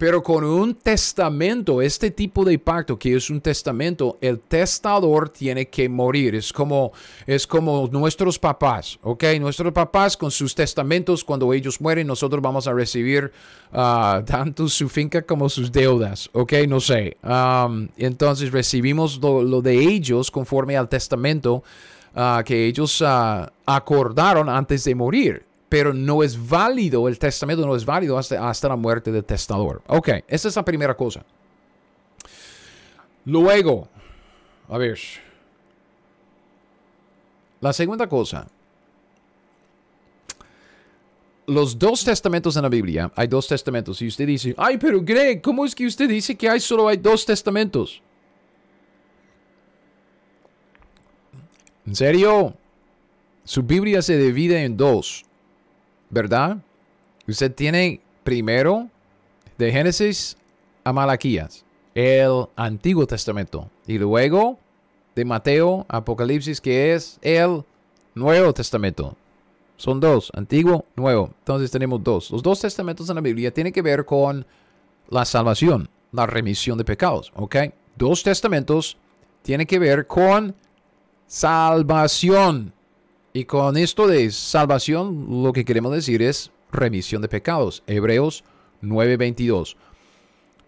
[0.00, 5.68] Pero con un testamento, este tipo de pacto que es un testamento, el testador tiene
[5.68, 6.34] que morir.
[6.36, 6.92] Es como,
[7.26, 9.24] es como nuestros papás, ¿ok?
[9.38, 13.30] Nuestros papás con sus testamentos, cuando ellos mueren, nosotros vamos a recibir
[13.74, 16.54] uh, tanto su finca como sus deudas, ¿ok?
[16.66, 17.18] No sé.
[17.22, 21.62] Um, entonces recibimos lo, de ellos conforme al testamento
[22.16, 27.76] uh, que ellos uh, acordaron antes de morir pero no es válido, el testamento no
[27.76, 29.80] es válido hasta, la muerte del testador.
[29.86, 31.24] Ok, esa es la primera cosa.
[33.24, 33.88] Luego,
[34.68, 34.98] a ver,
[37.60, 38.48] la segunda cosa.
[41.46, 45.40] Los dos testamentos en la Biblia, hay dos testamentos, y usted dice, ay, pero Greg,
[45.40, 48.02] ¿cómo es que usted dice que hay solo hay dos testamentos?
[51.86, 52.54] ¿En serio?
[53.44, 55.29] Su Biblia se divide en dos.
[56.10, 56.58] ¿Verdad?
[57.26, 58.88] Usted tiene primero
[59.56, 60.36] de Génesis
[60.84, 64.58] a Malaquías, el Antiguo Testamento, y luego
[65.14, 67.64] de Mateo, Apocalipsis, que es el
[68.14, 69.16] Nuevo Testamento.
[69.76, 71.30] Son dos, antiguo, nuevo.
[71.38, 72.30] Entonces tenemos dos.
[72.30, 74.44] Los dos testamentos en la Biblia tienen que ver con
[75.08, 77.32] la salvación, la remisión de pecados.
[77.34, 77.56] ¿Ok?
[77.96, 78.98] Dos testamentos
[79.42, 80.54] tienen que ver con
[81.26, 82.74] salvación.
[83.32, 87.82] Y con esto de salvación, lo que queremos decir es remisión de pecados.
[87.86, 88.42] Hebreos
[88.82, 89.76] 9:22.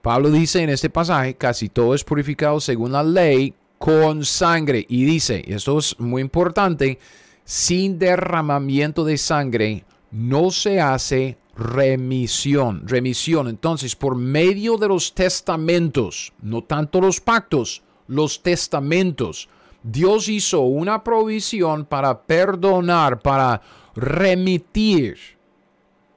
[0.00, 4.86] Pablo dice en este pasaje, casi todo es purificado según la ley con sangre.
[4.88, 6.98] Y dice, y esto es muy importante,
[7.44, 12.86] sin derramamiento de sangre no se hace remisión.
[12.86, 13.48] Remisión.
[13.48, 19.48] Entonces, por medio de los testamentos, no tanto los pactos, los testamentos,
[19.82, 23.60] Dios hizo una provisión para perdonar, para
[23.94, 25.16] remitir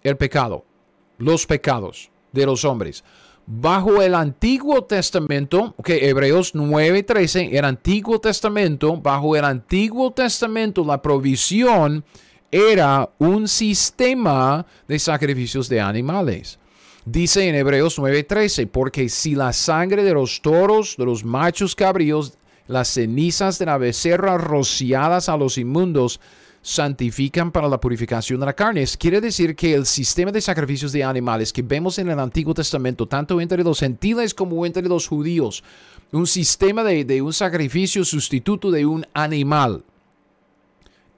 [0.03, 0.63] el pecado,
[1.17, 3.03] los pecados de los hombres.
[3.47, 11.01] Bajo el Antiguo Testamento, que Hebreos 9:13, el Antiguo Testamento, bajo el Antiguo Testamento la
[11.01, 12.03] provisión
[12.51, 16.59] era un sistema de sacrificios de animales.
[17.05, 22.37] Dice en Hebreos 9:13, porque si la sangre de los toros, de los machos cabríos,
[22.67, 26.19] las cenizas de la becerra rociadas a los inmundos,
[26.61, 28.83] santifican para la purificación de la carne.
[28.97, 33.05] Quiere decir que el sistema de sacrificios de animales que vemos en el Antiguo Testamento,
[33.05, 35.63] tanto entre los gentiles como entre los judíos,
[36.11, 39.83] un sistema de, de un sacrificio sustituto de un animal.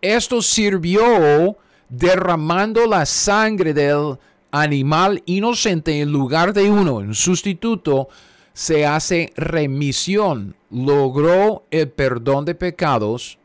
[0.01, 1.55] Esto sirvió
[1.87, 4.17] derramando la sangre del
[4.51, 8.09] animal inocente en lugar de uno, en sustituto,
[8.57, 10.55] se hace remisión.
[10.71, 13.37] Logró el perdón de pecados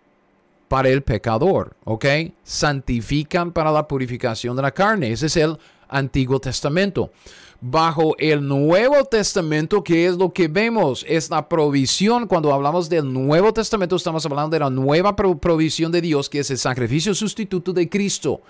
[0.68, 2.06] para el pecador, ¿ok?
[2.42, 5.12] Santifican para la purificación de la carne.
[5.12, 7.10] Ese es el Antiguo Testamento.
[7.60, 11.04] Bajo el Nuevo Testamento, ¿qué es lo que vemos?
[11.06, 12.26] Es la provisión.
[12.26, 16.50] Cuando hablamos del Nuevo Testamento, estamos hablando de la nueva provisión de Dios, que es
[16.50, 18.40] el sacrificio sustituto de Cristo,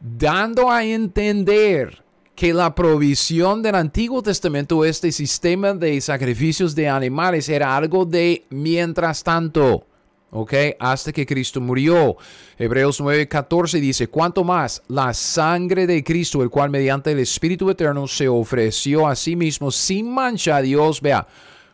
[0.00, 2.07] dando a entender
[2.38, 8.44] que la provisión del Antiguo Testamento, este sistema de sacrificios de animales, era algo de
[8.50, 9.84] mientras tanto.
[10.30, 10.54] ¿ok?
[10.78, 12.16] Hasta que Cristo murió.
[12.56, 18.06] Hebreos 9:14 dice, ¿cuánto más la sangre de Cristo, el cual mediante el Espíritu Eterno
[18.06, 21.26] se ofreció a sí mismo sin mancha a Dios, vea,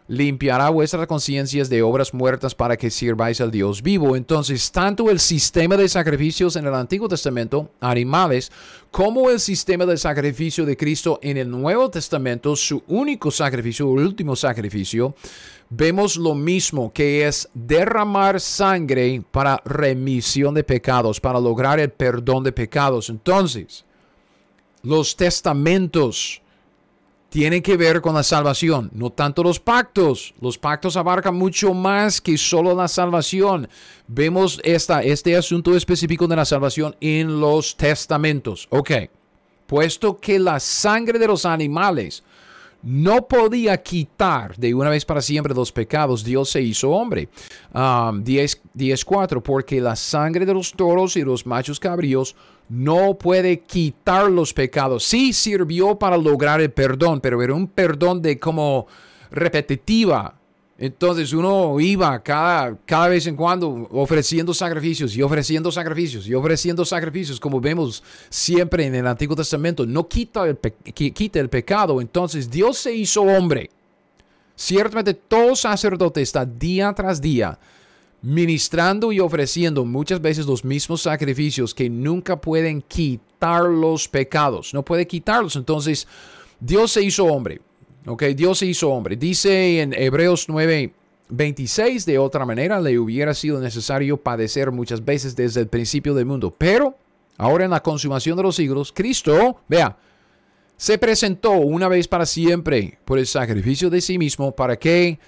[0.06, 4.16] limpiará vuestras conciencias de obras muertas para que sirváis al Dios vivo.
[4.16, 8.52] Entonces, tanto el sistema de sacrificios en el Antiguo Testamento, animales,
[8.90, 14.36] como el sistema de sacrificio de Cristo en el Nuevo Testamento, su único sacrificio, último
[14.36, 15.14] sacrificio,
[15.70, 22.44] vemos lo mismo, que es derramar sangre para remisión de pecados, para lograr el perdón
[22.44, 23.08] de pecados.
[23.08, 23.84] Entonces,
[24.82, 26.42] los testamentos
[27.34, 30.32] tienen que ver con la salvación, no tanto los pactos.
[30.40, 33.68] Los pactos abarcan mucho más que solo la salvación.
[34.06, 38.68] Vemos esta, este asunto específico de la salvación en los testamentos.
[38.70, 38.92] Ok,
[39.66, 42.22] puesto que la sangre de los animales
[42.84, 47.28] no podía quitar de una vez para siempre los pecados, Dios se hizo hombre.
[47.72, 52.36] 10.4, um, porque la sangre de los toros y los machos cabríos
[52.68, 55.04] no puede quitar los pecados.
[55.04, 58.86] Sí sirvió para lograr el perdón, pero era un perdón de como
[59.30, 60.36] repetitiva.
[60.76, 66.84] Entonces uno iba cada, cada vez en cuando ofreciendo sacrificios y ofreciendo sacrificios y ofreciendo
[66.84, 69.86] sacrificios, como vemos siempre en el Antiguo Testamento.
[69.86, 70.58] No quita el,
[70.92, 72.00] quita el pecado.
[72.00, 73.70] Entonces Dios se hizo hombre.
[74.56, 77.58] Ciertamente todo sacerdote está día tras día
[78.24, 84.72] ministrando y ofreciendo muchas veces los mismos sacrificios que nunca pueden quitar los pecados.
[84.72, 85.56] No puede quitarlos.
[85.56, 86.08] Entonces
[86.58, 87.60] Dios se hizo hombre.
[88.06, 89.16] Ok, Dios se hizo hombre.
[89.16, 90.94] Dice en Hebreos 9,
[91.28, 96.24] 26, de otra manera le hubiera sido necesario padecer muchas veces desde el principio del
[96.24, 96.54] mundo.
[96.56, 96.96] Pero
[97.36, 99.98] ahora en la consumación de los siglos, Cristo, vea,
[100.78, 104.52] se presentó una vez para siempre por el sacrificio de sí mismo.
[104.52, 105.18] ¿Para qué?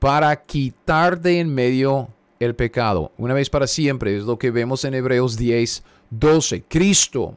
[0.00, 2.08] Para quitar de en medio
[2.44, 3.12] el pecado.
[3.18, 6.62] Una vez para siempre es lo que vemos en Hebreos 10, 12.
[6.68, 7.36] Cristo,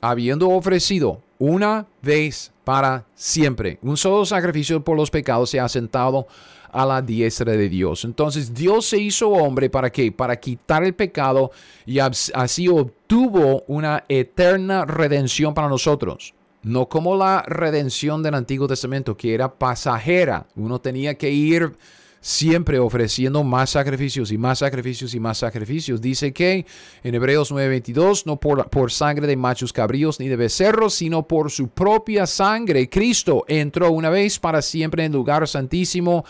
[0.00, 3.78] habiendo ofrecido una vez para siempre.
[3.82, 6.26] Un solo sacrificio por los pecados se ha sentado
[6.72, 8.04] a la diestra de Dios.
[8.04, 10.10] Entonces Dios se hizo hombre para qué?
[10.12, 11.50] Para quitar el pecado
[11.86, 16.34] y así obtuvo una eterna redención para nosotros.
[16.62, 20.46] No como la redención del Antiguo Testamento, que era pasajera.
[20.56, 21.76] Uno tenía que ir
[22.26, 26.00] siempre ofreciendo más sacrificios y más sacrificios y más sacrificios.
[26.00, 26.66] Dice que
[27.04, 31.52] en Hebreos 9:22, no por, por sangre de machos cabríos ni de becerros, sino por
[31.52, 36.24] su propia sangre, Cristo entró una vez para siempre en lugar santísimo,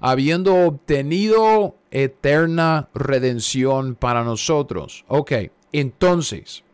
[0.00, 5.04] habiendo obtenido eterna redención para nosotros.
[5.08, 5.32] Ok,
[5.70, 6.64] entonces,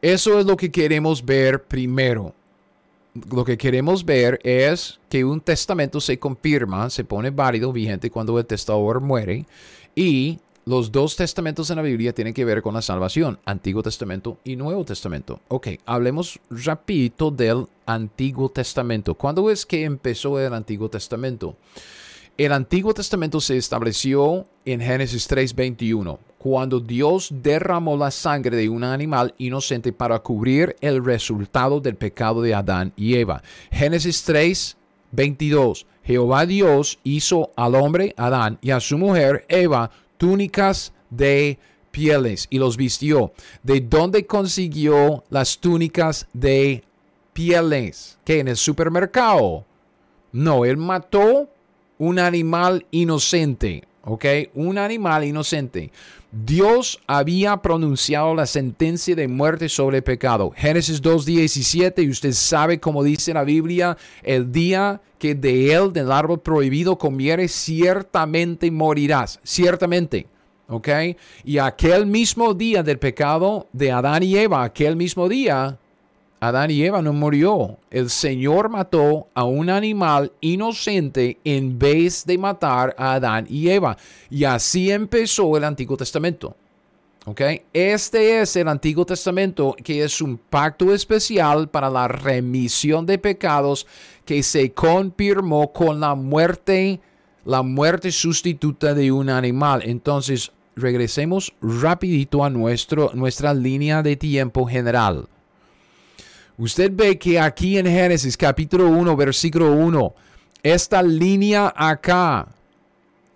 [0.00, 2.32] Eso es lo que queremos ver primero.
[3.30, 8.38] Lo que queremos ver es que un testamento se confirma, se pone válido, vigente cuando
[8.38, 9.46] el testador muere
[9.94, 10.38] y
[10.68, 14.54] los dos testamentos en la Biblia tienen que ver con la salvación, Antiguo Testamento y
[14.54, 15.40] Nuevo Testamento.
[15.48, 19.14] Ok, hablemos rapidito del Antiguo Testamento.
[19.14, 21.56] ¿Cuándo es que empezó el Antiguo Testamento?
[22.36, 28.84] El Antiguo Testamento se estableció en Génesis 3:21, cuando Dios derramó la sangre de un
[28.84, 33.42] animal inocente para cubrir el resultado del pecado de Adán y Eva.
[33.70, 41.58] Génesis 3:22, Jehová Dios hizo al hombre Adán y a su mujer Eva túnicas de
[41.90, 43.32] pieles y los vistió.
[43.62, 46.84] ¿De dónde consiguió las túnicas de
[47.32, 48.18] pieles?
[48.24, 49.64] ¿Que en el supermercado?
[50.32, 51.48] No, él mató
[51.98, 54.24] un animal inocente, ¿ok?
[54.54, 55.90] Un animal inocente.
[56.30, 60.52] Dios había pronunciado la sentencia de muerte sobre el pecado.
[60.54, 66.12] Génesis 2.17, y usted sabe como dice la Biblia, el día que de él, del
[66.12, 69.40] árbol prohibido, comiere, ciertamente morirás.
[69.42, 70.26] Ciertamente.
[70.68, 70.88] ¿Ok?
[71.44, 75.78] Y aquel mismo día del pecado de Adán y Eva, aquel mismo día,
[76.40, 77.78] Adán y Eva no murió.
[77.90, 83.96] El Señor mató a un animal inocente en vez de matar a Adán y Eva.
[84.30, 86.56] Y así empezó el Antiguo Testamento.
[87.26, 87.62] ¿Okay?
[87.74, 93.86] Este es el Antiguo Testamento que es un pacto especial para la remisión de pecados
[94.24, 97.00] que se confirmó con la muerte,
[97.44, 99.82] la muerte sustituta de un animal.
[99.84, 105.28] Entonces, regresemos rapidito a nuestro, nuestra línea de tiempo general.
[106.58, 110.14] Usted ve que aquí en Génesis capítulo 1, versículo 1,
[110.64, 112.48] esta línea acá,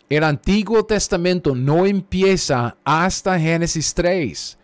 [0.08, 4.58] el Antiguo Testamento no empieza hasta Génesis 3.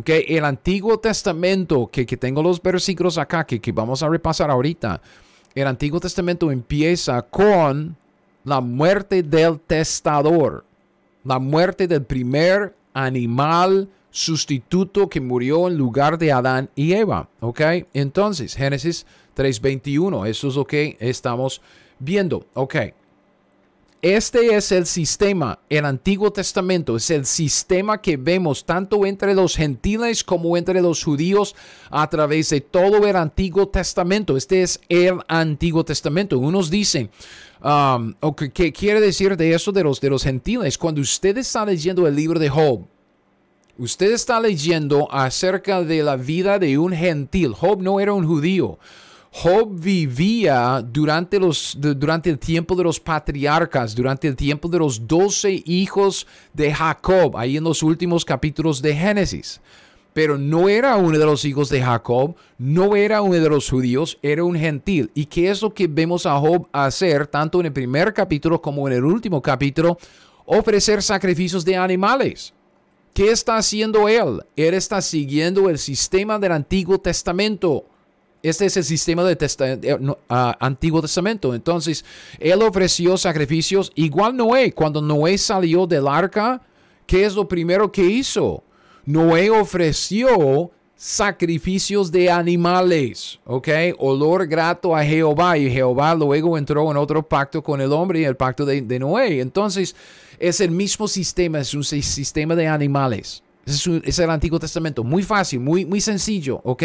[0.00, 4.50] Okay, el Antiguo Testamento, que, que tengo los versículos acá, que, que vamos a repasar
[4.50, 5.00] ahorita,
[5.54, 7.96] el Antiguo Testamento empieza con
[8.42, 10.64] la muerte del testador,
[11.22, 17.28] la muerte del primer animal sustituto que murió en lugar de Adán y Eva.
[17.40, 17.60] ¿Ok?
[17.92, 19.06] Entonces, Génesis
[19.36, 21.60] 3.21, eso es lo que estamos
[21.98, 22.46] viendo.
[22.54, 22.76] Ok.
[24.00, 29.56] Este es el sistema, el Antiguo Testamento, es el sistema que vemos tanto entre los
[29.56, 31.56] gentiles como entre los judíos
[31.90, 34.36] a través de todo el Antiguo Testamento.
[34.36, 36.38] Este es el Antiguo Testamento.
[36.38, 37.10] Unos dicen,
[37.60, 38.14] um,
[38.54, 40.78] ¿qué quiere decir de eso de los, de los gentiles?
[40.78, 42.86] Cuando usted está leyendo el libro de Job,
[43.80, 47.54] Usted está leyendo acerca de la vida de un gentil.
[47.54, 48.76] Job no era un judío.
[49.30, 55.06] Job vivía durante, los, durante el tiempo de los patriarcas, durante el tiempo de los
[55.06, 59.60] doce hijos de Jacob, ahí en los últimos capítulos de Génesis.
[60.12, 64.18] Pero no era uno de los hijos de Jacob, no era uno de los judíos,
[64.22, 65.08] era un gentil.
[65.14, 68.88] ¿Y qué es lo que vemos a Job hacer, tanto en el primer capítulo como
[68.88, 69.98] en el último capítulo?
[70.46, 72.54] Ofrecer sacrificios de animales.
[73.14, 74.42] ¿Qué está haciendo él?
[74.56, 77.84] Él está siguiendo el sistema del Antiguo Testamento.
[78.42, 79.36] Este es el sistema del
[79.82, 79.98] eh,
[80.28, 81.54] ah, Antiguo Testamento.
[81.54, 82.04] Entonces,
[82.38, 84.72] él ofreció sacrificios igual Noé.
[84.72, 86.62] Cuando Noé salió del arca,
[87.06, 88.62] ¿qué es lo primero que hizo?
[89.04, 90.70] Noé ofreció
[91.00, 93.68] sacrificios de animales, ¿ok?
[93.98, 98.36] Olor grato a Jehová y Jehová luego entró en otro pacto con el hombre, el
[98.36, 99.40] pacto de, Noé.
[99.40, 99.94] Entonces,
[100.40, 103.44] es el mismo sistema, es un sistema de animales.
[103.64, 105.04] Es, el Antiguo Testamento.
[105.04, 106.82] Muy fácil, muy, muy sencillo, ¿ok?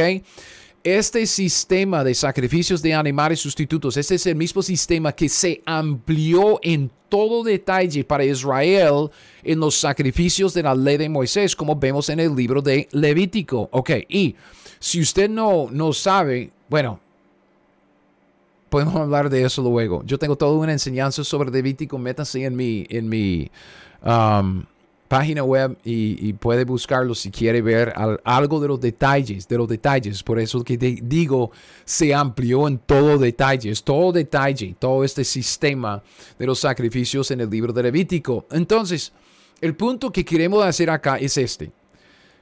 [0.84, 6.60] Este sistema de sacrificios de animales sustitutos, este es el mismo sistema que se amplió
[6.62, 9.10] en todo detalle para Israel
[9.44, 13.70] en los sacrificios de la ley de Moisés, como vemos en el libro de Levítico.
[13.72, 14.36] Ok, y
[14.78, 17.00] si usted no, no sabe, bueno,
[18.68, 20.04] podemos hablar de eso luego.
[20.04, 21.98] Yo tengo toda una enseñanza sobre Levítico.
[21.98, 23.50] Métanse en mi, en mi
[24.04, 24.66] um,
[25.14, 27.94] página web y, puede buscarlo si quiere ver
[28.24, 30.24] algo de los detalles, de los detalles.
[30.24, 31.52] Por eso que digo,
[31.86, 36.02] se amplió en todo detalles, todo detalle, todo este sistema
[36.40, 38.48] de los sacrificios en el libro de Levítico.
[38.50, 39.14] Entonces,
[39.62, 41.72] el punto que queremos hacer acá es este.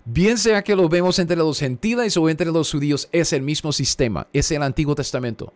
[0.06, 3.74] Bien sea que lo vemos entre los gentiles o entre los judíos, es el mismo
[3.74, 5.52] sistema, es el Antiguo Testamento.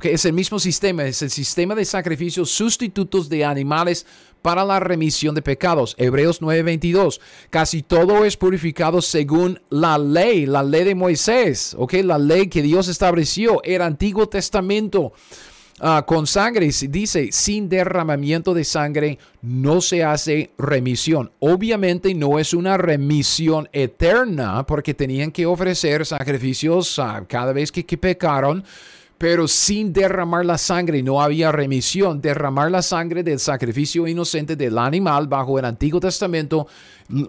[0.00, 4.06] Okay, es el mismo sistema, es el sistema de sacrificios sustitutos de animales
[4.40, 5.94] para la remisión de pecados.
[5.98, 7.20] Hebreos 9:22.
[7.50, 12.62] Casi todo es purificado según la ley, la ley de Moisés, okay, la ley que
[12.62, 15.12] Dios estableció, el Antiguo Testamento.
[15.82, 21.30] Ah, con sangre, dice, sin derramamiento de sangre no se hace remisión.
[21.40, 27.98] Obviamente no es una remisión eterna porque tenían que ofrecer sacrificios ah, cada vez que
[27.98, 28.64] pecaron
[29.20, 32.22] pero sin derramar la sangre no había remisión.
[32.22, 36.66] Derramar la sangre del sacrificio inocente del animal bajo el Antiguo Testamento,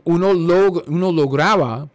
[0.05, 1.89] uno, lograba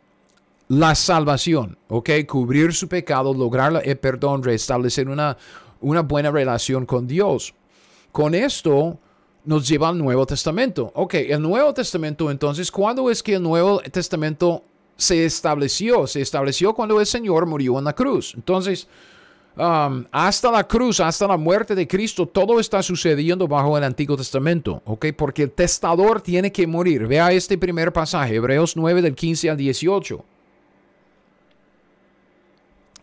[0.68, 2.10] la salvación, ¿ok?
[2.28, 5.34] Cubrir su pecado, lograr el perdón, restablecer una,
[5.80, 7.54] una buena relación con Dios.
[8.12, 8.98] Con esto
[9.46, 10.92] nos lleva al Nuevo Testamento.
[10.94, 14.62] Ok, el Nuevo Testamento entonces, ¿cuándo es que el Nuevo Testamento
[14.94, 16.06] se estableció?
[16.06, 18.34] Se estableció cuando el Señor murió en la cruz.
[18.36, 18.88] Entonces,
[19.56, 24.82] Hasta la cruz, hasta la muerte de Cristo, todo está sucediendo bajo el Antiguo Testamento,
[24.84, 25.06] ¿ok?
[25.16, 27.06] Porque el testador tiene que morir.
[27.06, 30.24] Vea este primer pasaje, Hebreos 9 del 15 al 18.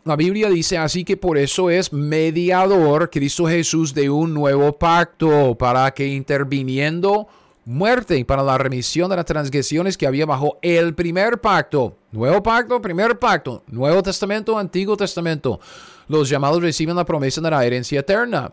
[0.05, 5.55] La Biblia dice así que por eso es mediador Cristo Jesús de un nuevo pacto,
[5.57, 7.27] para que interviniendo
[7.65, 11.95] muerte para la remisión de las transgresiones que había bajo el primer pacto.
[12.11, 15.59] Nuevo pacto, primer pacto, Nuevo Testamento, Antiguo Testamento
[16.07, 18.51] los llamados reciben la promesa de la herencia eterna.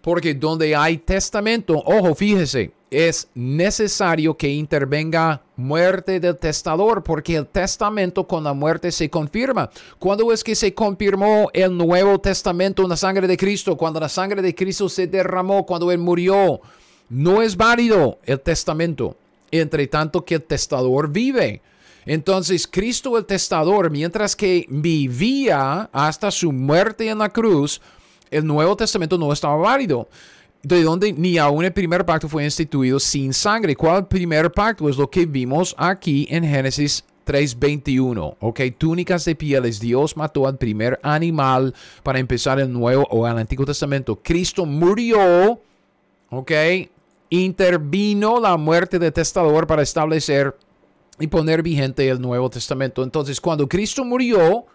[0.00, 7.46] Porque donde hay testamento, ojo, fíjese, es necesario que intervenga muerte del testador, porque el
[7.46, 9.70] testamento con la muerte se confirma.
[9.98, 13.76] ¿Cuándo es que se confirmó el Nuevo Testamento en la sangre de Cristo?
[13.76, 16.60] Cuando la sangre de Cristo se derramó, cuando Él murió.
[17.08, 19.16] No es válido el testamento,
[19.50, 21.62] entre tanto que el testador vive.
[22.06, 27.80] Entonces Cristo el testador, mientras que vivía hasta su muerte en la cruz,
[28.30, 30.08] el Nuevo Testamento no estaba válido.
[30.62, 33.74] De donde ni aún el primer pacto fue instituido sin sangre.
[33.74, 34.88] ¿Cuál primer pacto?
[34.88, 38.36] Es lo que vimos aquí en Génesis 3:21.
[38.40, 39.80] Ok, túnicas de pieles.
[39.80, 41.74] Dios mató al primer animal
[42.04, 44.18] para empezar el Nuevo o el Antiguo Testamento.
[44.22, 45.60] Cristo murió.
[46.30, 46.52] Ok,
[47.28, 50.56] intervino la muerte del testador para establecer
[51.18, 53.02] y poner vigente el Nuevo Testamento.
[53.02, 54.66] Entonces, cuando Cristo murió,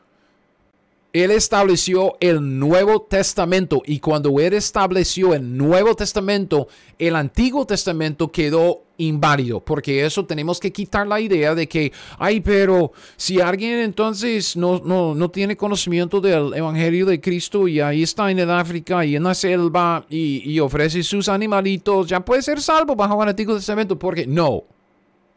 [1.14, 6.68] Él estableció el Nuevo Testamento y cuando Él estableció el Nuevo Testamento,
[7.00, 12.40] el Antiguo Testamento quedó inválido, porque eso tenemos que quitar la idea de que, ay,
[12.40, 18.32] pero si alguien entonces no, no, tiene conocimiento del Evangelio de Cristo y ahí está
[18.32, 22.60] en el África y en la selva y, y ofrece sus animalitos, ya puede ser
[22.62, 24.64] salvo bajo el Antiguo Testamento, porque no,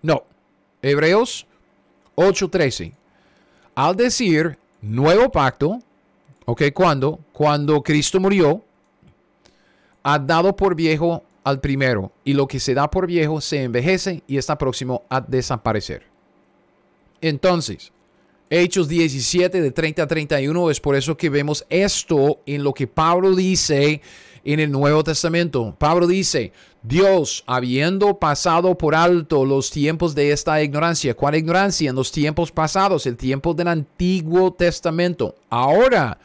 [0.03, 0.25] no.
[0.83, 1.47] Hebreos
[2.17, 2.93] 8:13.
[3.75, 5.81] Al decir nuevo pacto,
[6.45, 6.63] ¿ok?
[6.75, 7.21] ¿Cuándo?
[7.33, 8.63] Cuando Cristo murió,
[10.03, 14.23] ha dado por viejo al primero, y lo que se da por viejo se envejece
[14.27, 16.03] y está próximo a desaparecer.
[17.21, 17.93] Entonces,
[18.53, 22.89] Hechos 17 de 30 a 31 es por eso que vemos esto en lo que
[22.89, 24.01] Pablo dice
[24.53, 25.75] en el Nuevo Testamento.
[25.79, 31.91] Pablo dice, Dios, habiendo pasado por alto los tiempos de esta ignorancia, ¿cuál ignorancia?
[31.91, 35.35] En los tiempos pasados, el tiempo del Antiguo Testamento.
[35.49, 36.19] Ahora,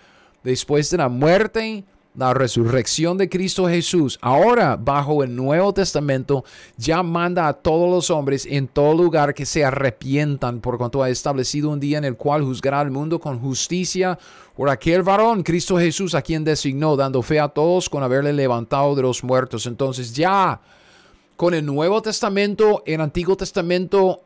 [0.44, 1.84] después de la muerte,
[2.18, 6.46] la resurrección de Cristo Jesús, ahora bajo el Nuevo Testamento,
[6.78, 11.10] ya manda a todos los hombres en todo lugar que se arrepientan por cuanto ha
[11.10, 14.18] establecido un día en el cual juzgará al mundo con justicia
[14.56, 18.96] por aquel varón, Cristo Jesús, a quien designó, dando fe a todos con haberle levantado
[18.96, 19.66] de los muertos.
[19.66, 20.62] Entonces ya
[21.36, 24.22] con el Nuevo Testamento, el Antiguo Testamento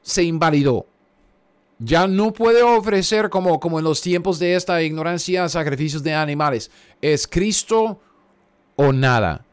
[0.00, 0.86] se invalidó.
[1.84, 6.70] Ya no puede ofrecer como, como en los tiempos de esta ignorancia sacrificios de animales.
[7.02, 8.00] Es Cristo
[8.76, 9.44] o nada.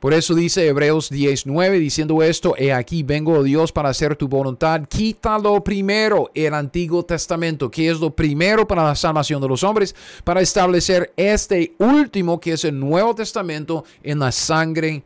[0.00, 4.28] Por eso dice Hebreos 19, diciendo esto, he aquí vengo oh Dios para hacer tu
[4.28, 4.82] voluntad.
[4.88, 9.96] Quítalo primero el Antiguo Testamento, que es lo primero para la salvación de los hombres,
[10.22, 15.02] para establecer este último, que es el Nuevo Testamento, en la sangre de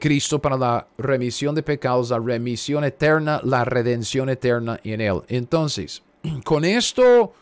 [0.00, 5.22] Cristo para la remisión de pecados, la remisión eterna, la redención eterna en Él.
[5.28, 6.02] Entonces,
[6.44, 7.32] con esto,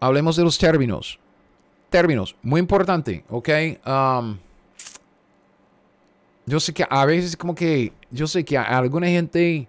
[0.00, 1.18] hablemos de los términos.
[1.90, 3.48] Términos, muy importante, ¿ok?
[3.86, 4.38] Um,
[6.44, 9.68] yo sé que a veces como que, yo sé que hay alguna gente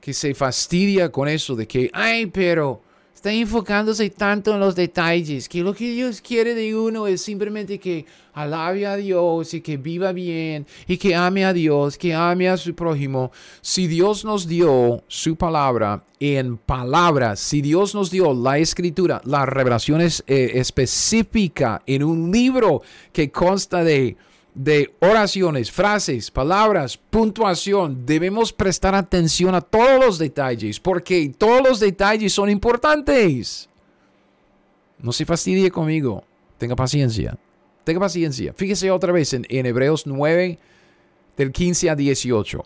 [0.00, 2.83] que se fastidia con eso de que, ay, pero
[3.24, 7.78] está enfocándose tanto en los detalles, que lo que Dios quiere de uno es simplemente
[7.78, 8.04] que
[8.34, 12.58] alabe a Dios y que viva bien y que ame a Dios, que ame a
[12.58, 13.32] su prójimo.
[13.62, 19.46] Si Dios nos dio su palabra en palabras, si Dios nos dio la escritura, la
[19.46, 24.18] revelación es eh, específica en un libro que consta de
[24.54, 31.80] de oraciones, frases, palabras, puntuación, debemos prestar atención a todos los detalles, porque todos los
[31.80, 33.68] detalles son importantes.
[34.98, 36.24] No se fastidie conmigo,
[36.56, 37.36] tenga paciencia.
[37.82, 38.54] tenga paciencia.
[38.54, 40.58] Fíjese otra vez en, en Hebreos 9,
[41.36, 42.64] del 15 a 18.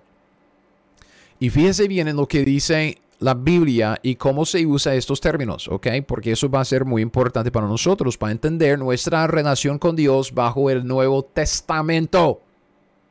[1.41, 5.69] Y fíjese bien en lo que dice la Biblia y cómo se usa estos términos,
[5.69, 5.89] ¿ok?
[6.07, 10.33] Porque eso va a ser muy importante para nosotros, para entender nuestra relación con Dios
[10.33, 12.41] bajo el Nuevo Testamento.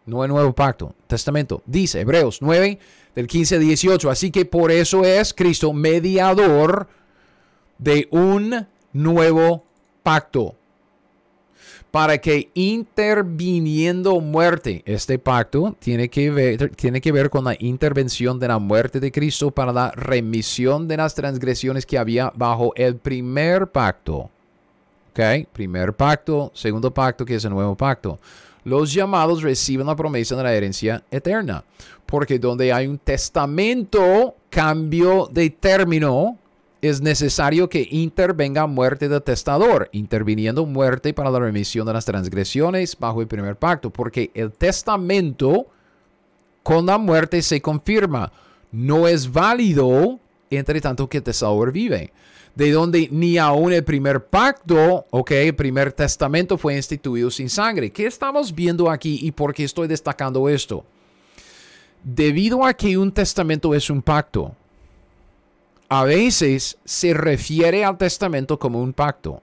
[0.06, 1.62] No el Nuevo Pacto, Testamento.
[1.66, 2.80] Dice Hebreos 9,
[3.14, 4.10] del 15 a 18.
[4.10, 6.88] Así que por eso es Cristo mediador
[7.78, 9.66] de un nuevo
[10.04, 10.57] pacto
[11.98, 18.38] para que interviniendo muerte, este pacto tiene que, ver, tiene que ver con la intervención
[18.38, 22.98] de la muerte de Cristo para la remisión de las transgresiones que había bajo el
[22.98, 24.30] primer pacto.
[25.10, 25.48] ¿Ok?
[25.52, 28.20] Primer pacto, segundo pacto, que es el nuevo pacto.
[28.64, 31.64] Los llamados reciben la promesa de la herencia eterna,
[32.06, 36.38] porque donde hay un testamento, cambio de término,
[36.88, 42.98] es necesario que intervenga muerte del testador, interviniendo muerte para la remisión de las transgresiones
[42.98, 45.68] bajo el primer pacto, porque el testamento
[46.64, 48.32] con la muerte se confirma,
[48.72, 50.20] no es válido
[50.50, 52.12] entre tanto que el testador vive.
[52.56, 57.92] De donde ni aún el primer pacto, ok, el primer testamento fue instituido sin sangre.
[57.92, 60.84] ¿Qué estamos viendo aquí y por qué estoy destacando esto?
[62.04, 64.56] Debido a que un testamento es un pacto,
[65.90, 69.42] a veces se refiere al testamento como un pacto.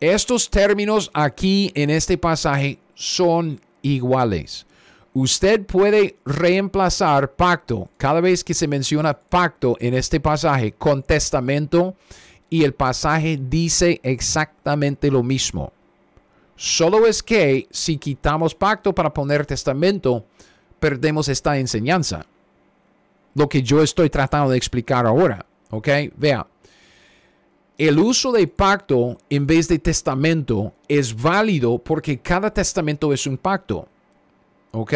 [0.00, 4.66] Estos términos aquí en este pasaje son iguales.
[5.14, 11.94] Usted puede reemplazar pacto cada vez que se menciona pacto en este pasaje con testamento
[12.50, 15.72] y el pasaje dice exactamente lo mismo.
[16.56, 20.24] Solo es que si quitamos pacto para poner testamento,
[20.78, 22.26] perdemos esta enseñanza
[23.36, 25.44] lo que yo estoy tratando de explicar ahora.
[25.70, 25.88] ¿Ok?
[26.16, 26.46] Vea.
[27.78, 33.36] El uso de pacto en vez de testamento es válido porque cada testamento es un
[33.36, 33.86] pacto.
[34.72, 34.94] ¿Ok?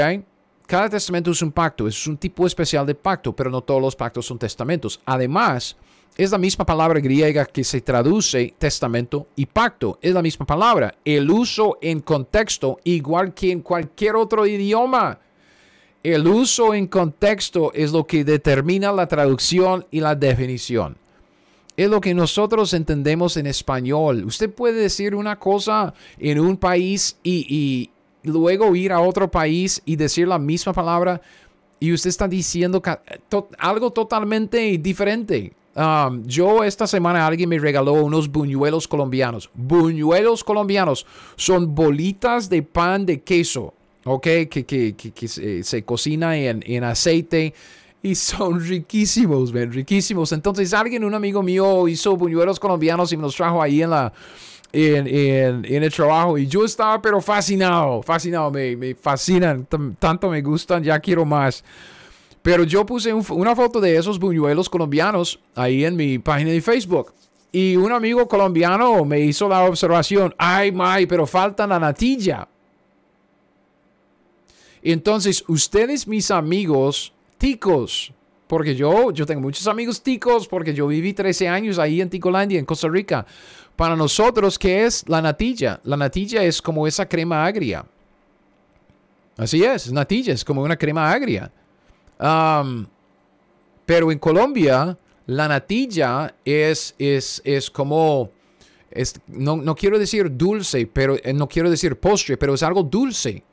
[0.67, 3.95] Cada testamento es un pacto, es un tipo especial de pacto, pero no todos los
[3.95, 5.01] pactos son testamentos.
[5.05, 5.77] Además,
[6.17, 9.99] es la misma palabra griega que se traduce testamento y pacto.
[10.01, 10.95] Es la misma palabra.
[11.05, 15.19] El uso en contexto, igual que en cualquier otro idioma.
[16.03, 20.97] El uso en contexto es lo que determina la traducción y la definición.
[21.77, 24.25] Es lo que nosotros entendemos en español.
[24.25, 27.91] Usted puede decir una cosa en un país y,
[28.23, 31.21] luego ir a otro país y decir la misma palabra
[31.79, 32.83] y usted está diciendo
[33.59, 35.53] algo totalmente diferente.
[35.75, 39.51] Um, yo esta semana alguien me regaló unos buñuelos colombianos.
[39.53, 43.75] Buñuelos colombianos son bolitas de pan de queso
[44.15, 44.23] ¿ok?
[44.49, 45.29] Que, que,
[45.63, 47.55] se, cocina en, aceite
[48.03, 50.33] y son riquísimos, ven, riquísimos.
[50.33, 54.13] Entonces alguien, un amigo mío, hizo buñuelos colombianos y me los trajo ahí en la...
[54.73, 59.67] En, en, el trabajo y yo estaba pero fascinado, fascinado, me, me fascinan,
[59.99, 61.65] tanto me gustan, ya quiero más.
[62.41, 67.13] Pero yo puse una foto de esos buñuelos colombianos ahí en mi página de Facebook.
[67.51, 72.47] Y un amigo colombiano me hizo la observación, ay, May, pero falta la natilla.
[74.83, 78.13] Entonces, ustedes, mis amigos ticos,
[78.47, 82.59] porque yo, yo tengo muchos amigos ticos, porque yo viví 13 años ahí en Ticolandia,
[82.59, 83.25] en Costa Rica.
[83.77, 85.81] Para nosotros, ¿qué es la natilla?
[85.85, 87.85] La natilla es como esa crema agria.
[89.37, 91.51] Así es, natilla es como una crema agria.
[93.87, 98.31] pero en Colombia, la natilla es, es, es como,
[99.29, 103.45] no, no, quiero decir dulce, pero eh, no quiero decir postre, pero es algo dulce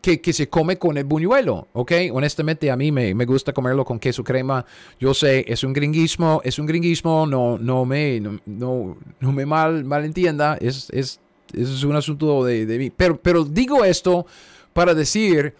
[0.00, 1.92] que, se come con el buñuelo, ¿ok?
[2.12, 4.64] Honestamente a mí me, gusta comerlo con queso crema.
[4.98, 9.84] Yo sé, es un gringuismo, es un gringuismo, no, no me, no, no, me mal,
[9.84, 11.20] malentienda, es, es,
[11.52, 12.90] es un asunto de, de mí.
[12.90, 14.26] Pero, pero digo esto
[14.72, 15.54] para decir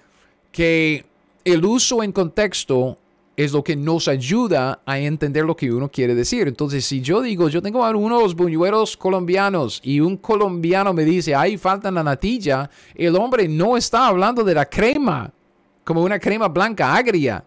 [0.52, 1.04] que
[1.44, 2.98] el uso en contexto
[3.38, 6.48] es lo que nos ayuda a entender lo que uno quiere decir.
[6.48, 11.56] Entonces, si yo digo, yo tengo algunos buñuelos colombianos y un colombiano me dice, ahí
[11.56, 15.30] falta la natilla, el hombre no está hablando de la crema,
[15.84, 17.44] como una crema blanca agria.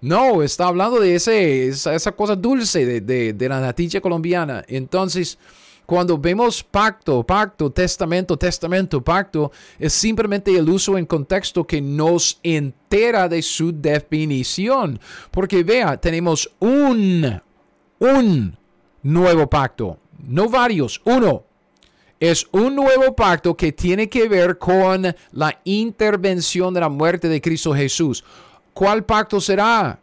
[0.00, 4.64] No, está hablando de ese, esa, cosa dulce de, de, de la natilla colombiana.
[4.66, 5.38] Entonces,
[5.88, 12.38] cuando vemos pacto, pacto, testamento, testamento, pacto, es simplemente el uso en contexto que nos
[12.42, 15.00] entera de su definición.
[15.30, 17.40] Porque vea, tenemos un,
[18.00, 18.58] un
[19.02, 21.44] nuevo pacto, no varios, uno.
[22.20, 27.40] Es un nuevo pacto que tiene que ver con la intervención de la muerte de
[27.40, 28.22] Cristo Jesús.
[28.74, 29.98] ¿Cuál pacto será?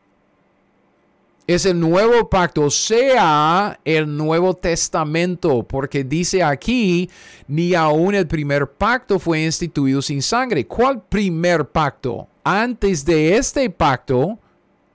[1.47, 7.09] Es el nuevo pacto, sea el Nuevo Testamento, porque dice aquí,
[7.47, 10.65] ni aún el primer pacto fue instituido sin sangre.
[10.65, 12.27] ¿Cuál primer pacto?
[12.43, 14.39] Antes de este pacto,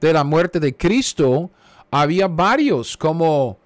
[0.01, 1.51] de la muerte de Cristo,
[1.91, 3.59] había varios, como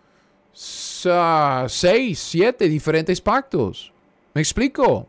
[0.53, 3.93] seis, siete diferentes pactos.
[4.35, 5.07] ¿Me explico?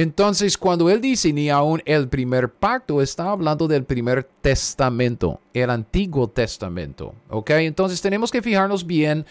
[0.00, 5.70] Entonces, cuando él dice ni aún el primer pacto, está hablando del primer testamento, el
[5.70, 7.16] Antiguo Testamento.
[7.28, 7.50] ¿Ok?
[7.50, 9.26] Entonces, tenemos que fijarnos bien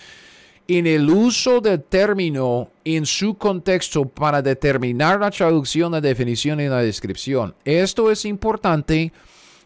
[0.68, 6.68] en el uso del término en su contexto para determinar la traducción, la definición y
[6.68, 7.55] la descripción.
[7.63, 9.13] Esto es importante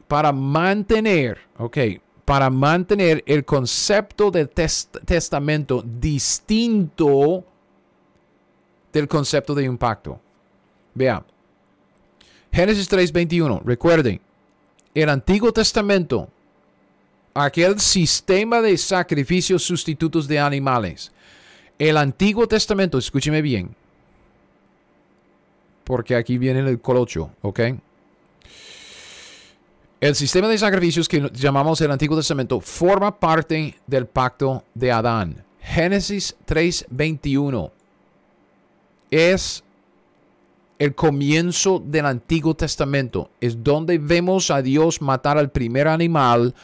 [0.08, 1.80] para mantener, ok,
[2.26, 7.44] para mantener el concepto del testamento distinto
[8.94, 10.22] del concepto de un pacto.
[10.94, 11.24] Vea.
[12.52, 13.62] Génesis 3:21.
[13.64, 14.20] Recuerden,
[14.94, 16.30] el Antiguo Testamento,
[17.34, 21.12] aquel sistema de sacrificios sustitutos de animales.
[21.80, 23.74] El Antiguo Testamento, escúcheme bien,
[25.84, 27.60] porque aquí viene el colocho, ¿ok?
[30.02, 35.44] El sistema de sacrificios que llamamos el Antiguo Testamento forma parte del pacto de Adán.
[35.62, 37.72] Génesis 3:21
[39.12, 39.64] es
[40.82, 43.30] el comienzo del Antiguo Testamento.
[43.40, 46.56] Es donde vemos a Dios matar al primer animal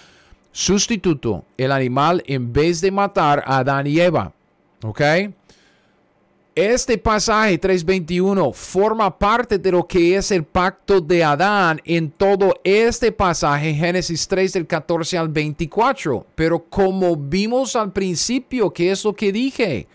[0.52, 4.34] sustituto, el animal en vez de matar a Adán y Eva.
[4.82, 5.02] ¿Ok?
[6.56, 12.60] Este pasaje 3.21 forma parte de lo que es el pacto de Adán en todo
[12.64, 16.26] este pasaje, Génesis 3 del 14 al 24.
[16.34, 19.88] Pero como vimos al principio, ¿qué es lo que dije?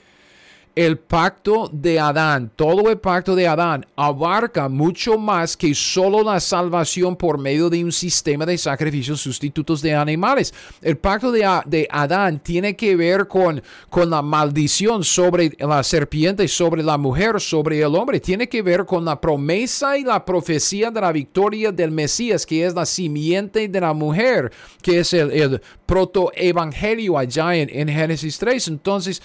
[0.74, 6.40] El pacto de Adán, todo el pacto de Adán abarca mucho más que solo la
[6.40, 10.54] salvación por medio de un sistema de sacrificios sustitutos de animales.
[10.80, 16.82] El pacto de, Adán tiene que ver con, con la maldición sobre la serpiente, sobre
[16.82, 18.18] la mujer, sobre el hombre.
[18.18, 22.64] Tiene que ver con la promesa y la profecía de la victoria del Mesías, que
[22.64, 24.50] es la simiente de la mujer,
[24.80, 28.68] que es el, el protoevangelio allá en, en Génesis 3.
[28.68, 29.20] Entonces,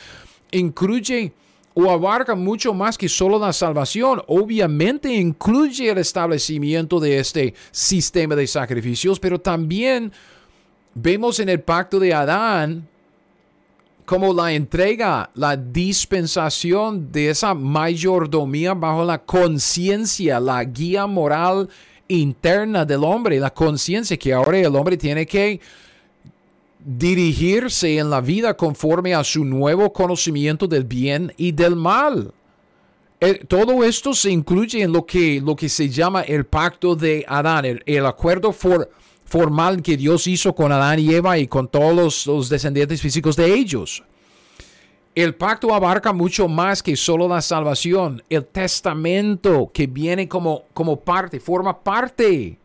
[0.51, 1.33] incluye
[1.73, 4.21] o abarca mucho más que solo la salvación.
[4.27, 10.11] Obviamente incluye el establecimiento de este sistema de sacrificios, pero también
[10.95, 12.87] vemos en el pacto de Adán
[14.05, 21.69] como la entrega, la dispensación de esa mayordomía bajo la conciencia, la guía moral
[22.07, 25.59] interna del hombre, la conciencia que ahora el hombre tiene que
[26.79, 32.33] dirigirse en la vida conforme a su nuevo conocimiento del bien y del mal.
[33.19, 37.25] Eh, todo esto se incluye en lo que, lo que se llama el pacto de
[37.27, 42.27] Adán, el, acuerdo formal que Dios hizo con Adán y Eva y con todos los,
[42.27, 44.03] los descendientes físicos de ellos.
[45.15, 48.21] El pacto abarca mucho más que solo la salvación.
[48.29, 52.59] El testamento que viene como, como parte, forma parte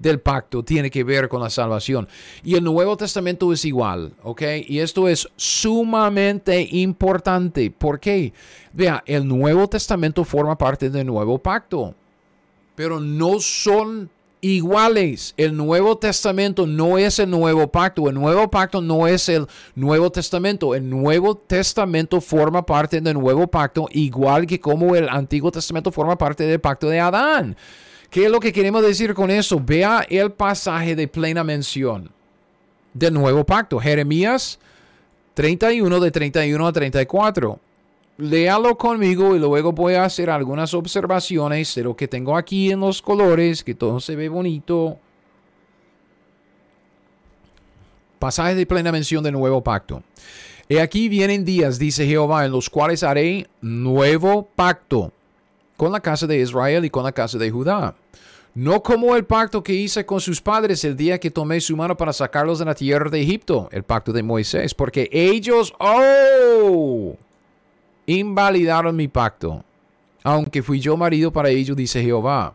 [0.00, 2.08] del pacto tiene que ver con la salvación.
[2.42, 4.42] Y el Nuevo Testamento es igual, ¿ok?
[4.66, 7.70] Y esto es sumamente importante.
[7.70, 8.32] ¿Por qué?
[8.72, 11.94] Vea, el Nuevo Testamento forma parte del Nuevo Pacto,
[12.74, 15.34] pero no son iguales.
[15.36, 18.08] El Nuevo Testamento no es el Nuevo Pacto.
[18.08, 20.74] El Nuevo Pacto no es el Nuevo Testamento.
[20.74, 26.16] El Nuevo Testamento forma parte del Nuevo Pacto, igual que como el Antiguo Testamento forma
[26.16, 27.56] parte del Pacto de Adán.
[28.10, 29.60] ¿Qué es lo que queremos decir con eso?
[29.64, 32.10] Vea el pasaje de plena mención
[32.92, 34.58] del nuevo pacto, Jeremías
[35.34, 37.60] 31 de 31 a 34.
[38.18, 42.80] Léalo conmigo y luego voy a hacer algunas observaciones de lo que tengo aquí en
[42.80, 44.98] los colores, que todo se ve bonito.
[48.18, 50.02] Pasaje de plena mención del nuevo pacto.
[50.68, 55.12] He aquí vienen días, dice Jehová, en los cuales haré nuevo pacto
[55.80, 57.94] con la casa de Israel y con la casa de Judá.
[58.54, 61.96] No como el pacto que hice con sus padres el día que tomé su mano
[61.96, 67.16] para sacarlos de la tierra de Egipto, el pacto de Moisés, porque ellos, oh,
[68.04, 69.64] invalidaron mi pacto,
[70.22, 72.52] aunque fui yo marido para ellos, dice Jehová.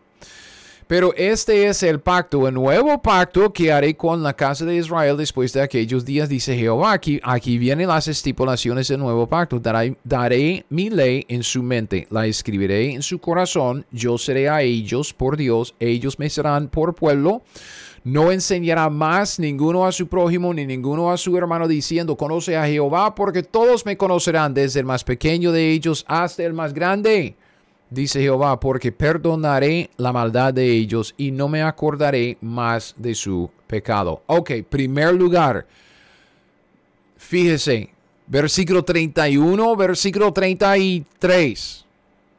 [0.88, 5.18] Pero este es el pacto, el nuevo pacto que haré con la casa de Israel
[5.18, 7.00] después de aquellos días, dice Jehová.
[7.24, 9.60] Aquí, vienen las estipulaciones del nuevo pacto.
[9.60, 13.84] Daré, daré mi ley en su mente, la escribiré en su corazón.
[13.92, 17.42] Yo seré a ellos por Dios, ellos me serán por pueblo.
[18.04, 22.68] No enseñará más ninguno a su prójimo ni ninguno a su hermano diciendo, conoce a
[22.68, 27.36] Jehová, porque todos me conocerán, desde el más pequeño de ellos hasta el más grande
[27.96, 33.50] dice Jehová, porque perdonaré la maldad de ellos y no me acordaré más de su
[33.66, 34.22] pecado.
[34.28, 35.66] Ok, primer lugar,
[37.28, 37.90] Fíjese,
[38.28, 41.86] versículo 31, versículo 33.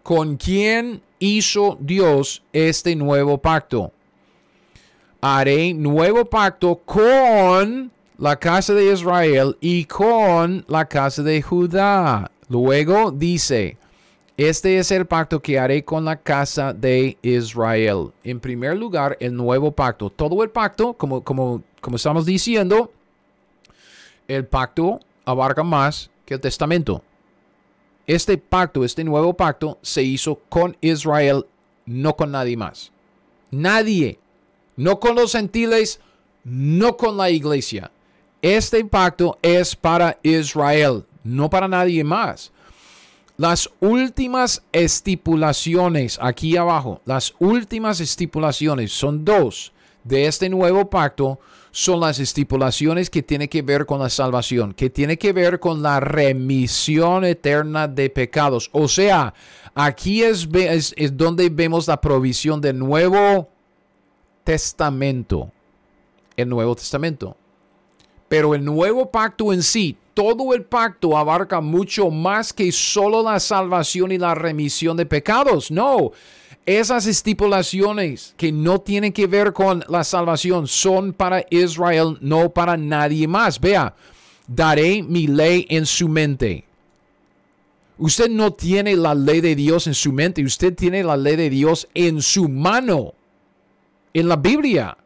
[0.04, 3.90] ¿Con quién hizo Dios este nuevo pacto?
[5.20, 12.30] Haré nuevo pacto con la casa de Israel y con la casa de Judá.
[12.48, 13.76] Luego dice,
[14.36, 18.12] este es el pacto que haré con la casa de Israel.
[18.22, 20.10] En primer lugar, el nuevo pacto.
[20.10, 21.62] Todo el pacto, como,
[21.94, 22.92] estamos diciendo,
[24.28, 27.02] el pacto abarca más que el testamento.
[28.06, 31.46] Este pacto, este nuevo pacto, se hizo con Israel,
[31.86, 32.92] no con nadie más.
[33.50, 34.18] Nadie,
[34.76, 35.98] no con los gentiles,
[36.44, 37.90] no con la iglesia.
[38.42, 42.52] Este pacto es para Israel, no para nadie más.
[43.36, 49.72] Las últimas estipulaciones aquí abajo, las últimas estipulaciones son dos
[50.04, 51.38] de este nuevo pacto
[51.76, 55.82] son las estipulaciones que tienen que ver con la salvación, que tiene que ver con
[55.82, 58.70] la remisión eterna de pecados.
[58.72, 59.34] O sea,
[59.74, 63.50] aquí es, es, donde vemos la provisión del Nuevo
[64.42, 65.52] Testamento.
[66.34, 67.36] El Nuevo Testamento.
[68.26, 73.38] Pero el nuevo pacto en sí, todo el pacto abarca mucho más que solo la
[73.38, 75.70] salvación y la remisión de pecados.
[75.70, 76.12] No,
[76.64, 82.78] esas estipulaciones que no tienen que ver con la salvación son para Israel, no para
[82.78, 83.60] nadie más.
[83.60, 83.94] Vea,
[84.46, 86.64] daré mi ley en su mente.
[87.98, 91.50] Usted no tiene la ley de Dios en su mente, usted tiene la ley de
[91.50, 93.12] Dios en su mano,
[94.14, 94.96] en la Biblia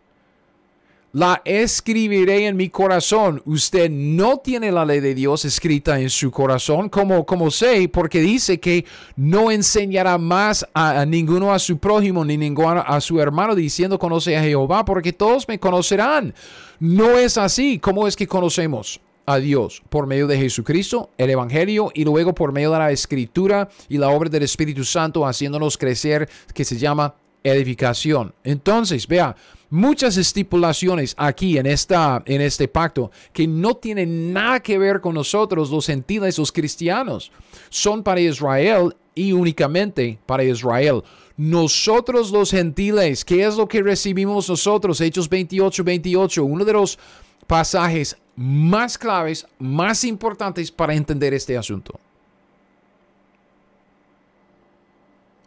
[1.13, 3.43] la escribiré en mi corazón.
[3.45, 8.21] Usted no tiene la ley de Dios escrita en su corazón, como, como sé, porque
[8.21, 8.85] dice que
[9.17, 14.37] no enseñará más a, ninguno a su prójimo ni ninguno a su hermano diciendo conoce
[14.37, 16.35] a Jehová, porque todos me conocerán.
[16.79, 17.79] No es así.
[17.79, 19.01] ¿Cómo es que conocemos?
[19.27, 23.69] a Dios por medio de Jesucristo, el Evangelio y luego por medio de la Escritura
[23.89, 28.35] y la obra del Espíritu Santo haciéndonos crecer que se llama edificación.
[28.43, 29.37] Entonces, vea,
[29.71, 35.15] muchas estipulaciones aquí en, esta, en este pacto que no tienen nada que ver con
[35.15, 37.31] nosotros, los gentiles, los cristianos.
[37.71, 41.03] Son para Israel y únicamente para Israel.
[41.37, 45.01] Nosotros los gentiles, ¿qué es lo que recibimos nosotros?
[45.01, 46.99] Hechos 28, 28, uno de los
[47.47, 51.99] pasajes más claves, más importantes para entender este asunto.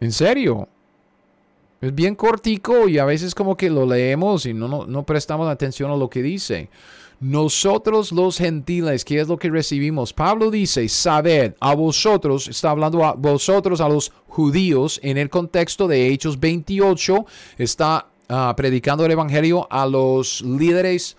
[0.00, 0.68] ¿En serio?
[1.84, 5.90] Es bien cortico y a veces como que lo leemos y no, no, prestamos atención
[5.90, 6.70] a lo que dice.
[7.20, 10.14] Nosotros los gentiles, ¿qué es lo que recibimos?
[10.14, 15.86] Pablo dice, sabed, a vosotros, está hablando a vosotros, a los judíos, en el contexto
[15.86, 17.26] de Hechos 28,
[17.58, 21.18] está ah, predicando el Evangelio a los líderes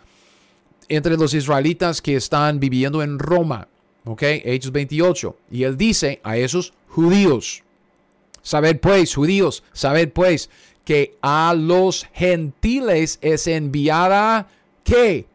[0.89, 3.67] entre los israelitas que están viviendo en Roma.
[4.03, 4.23] ¿Ok?
[4.23, 5.37] Hechos 28.
[5.51, 7.64] Y él dice a esos judíos,
[8.45, 10.51] Sabed pues, judíos, sabed pues
[10.83, 14.47] que a los gentiles es enviada
[14.83, 15.25] ¿qué?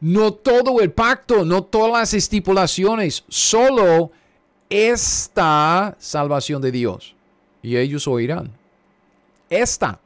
[0.00, 4.10] No todo el pacto, no todas las estipulaciones, solo
[4.68, 7.14] esta salvación de Dios.
[7.62, 8.50] Y ellos oirán.
[9.48, 10.00] Esta.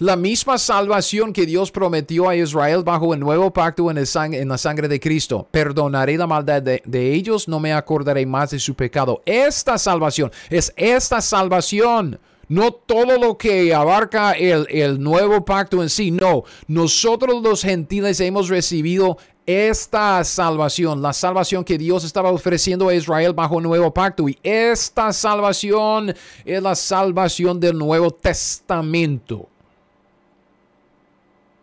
[0.00, 4.56] La misma salvación que Dios prometió a Israel bajo el nuevo pacto en, en la
[4.56, 5.46] sangre de Cristo.
[5.50, 9.20] Perdonaré la maldad de, ellos, no me acordaré más de su pecado.
[9.26, 12.18] Esta salvación es esta salvación.
[12.48, 16.44] No todo lo que abarca el, el nuevo pacto en sí, no.
[16.66, 23.34] Nosotros los gentiles hemos recibido esta salvación, la salvación que Dios estaba ofreciendo a Israel
[23.34, 24.30] bajo el nuevo pacto.
[24.30, 26.14] Y esta salvación
[26.46, 29.46] es la salvación del Nuevo Testamento.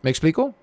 [0.02, 0.54] ¿Me explico?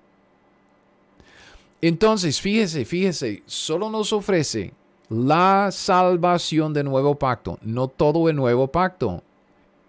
[1.81, 4.73] Entonces, fíjese, fíjese, solo nos ofrece
[5.09, 9.21] la salvación del nuevo pacto, no todo el nuevo pacto.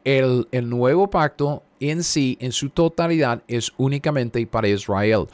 [0.04, 5.26] El, el, nuevo pacto en sí, en su totalidad, es únicamente para Israel.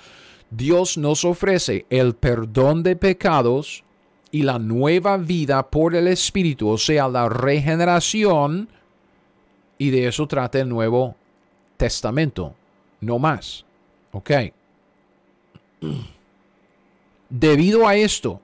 [0.50, 3.84] Dios nos ofrece el perdón de pecados
[4.30, 8.68] y la nueva vida por el Espíritu, o sea, la regeneración,
[9.78, 11.16] y de eso trata el Nuevo
[11.76, 12.54] Testamento,
[13.00, 13.66] no más.
[14.12, 14.30] Ok.
[17.28, 18.40] Debido a esto,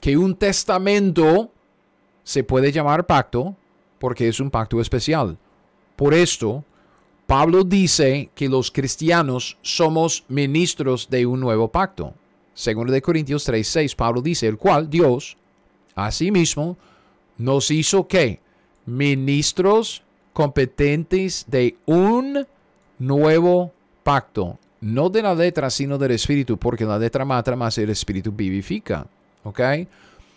[0.00, 1.50] que un testamento
[2.22, 3.56] se puede llamar pacto
[3.98, 5.38] porque es un pacto especial.
[5.96, 6.64] Por esto,
[7.26, 12.12] Pablo dice que los cristianos somos ministros de un nuevo pacto.
[12.52, 15.36] Según de Corintios 3:6, Pablo dice, el cual Dios,
[15.94, 16.76] asimismo,
[17.38, 18.40] nos hizo que
[18.84, 20.02] ministros
[20.34, 22.46] competentes de un
[22.98, 23.72] nuevo
[24.04, 28.30] pacto, no de la letra, sino del espíritu, porque la letra mata, más el espíritu
[28.30, 29.06] vivifica.
[29.42, 29.60] ¿Ok?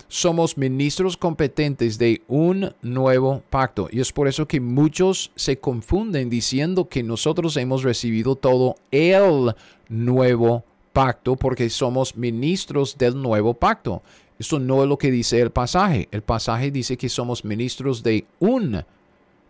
[0.08, 3.90] Somos ministros competentes de un nuevo pacto.
[3.92, 9.54] Y es por eso que muchos se confunden diciendo que nosotros hemos recibido todo el
[9.90, 10.64] nuevo
[10.94, 14.02] pacto porque somos ministros del nuevo pacto.
[14.40, 16.08] Esto no es lo que dice el pasaje.
[16.12, 18.84] El pasaje dice que somos ministros de un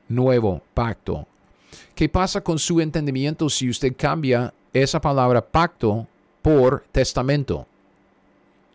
[0.10, 1.28] nuevo pacto.
[1.96, 6.08] ¿Qué pasa con su entendimiento si usted cambia esa palabra pacto
[6.42, 7.66] por testamento?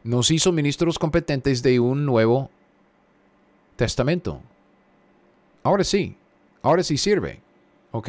[0.04, 2.50] Nos hizo ministros competentes de un nuevo
[3.76, 4.40] testamento.
[5.62, 6.16] Ahora sí,
[6.62, 7.40] ahora sí sirve.
[7.92, 8.08] ¿Ok?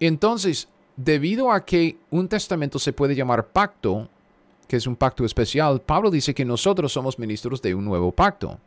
[0.00, 4.08] Entonces, debido a que un testamento se puede llamar pacto,
[4.66, 8.58] que es un pacto especial, Pablo dice que nosotros somos ministros de un nuevo pacto.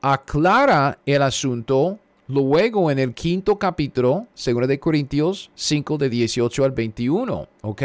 [0.00, 1.98] Aclara el asunto
[2.28, 7.82] luego en el quinto capítulo, según de Corintios 5 de 18 al 21, ¿ok?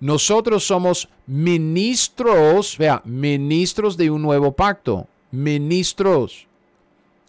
[0.00, 6.46] Nosotros somos ministros, vea, ministros de un nuevo pacto, ministros.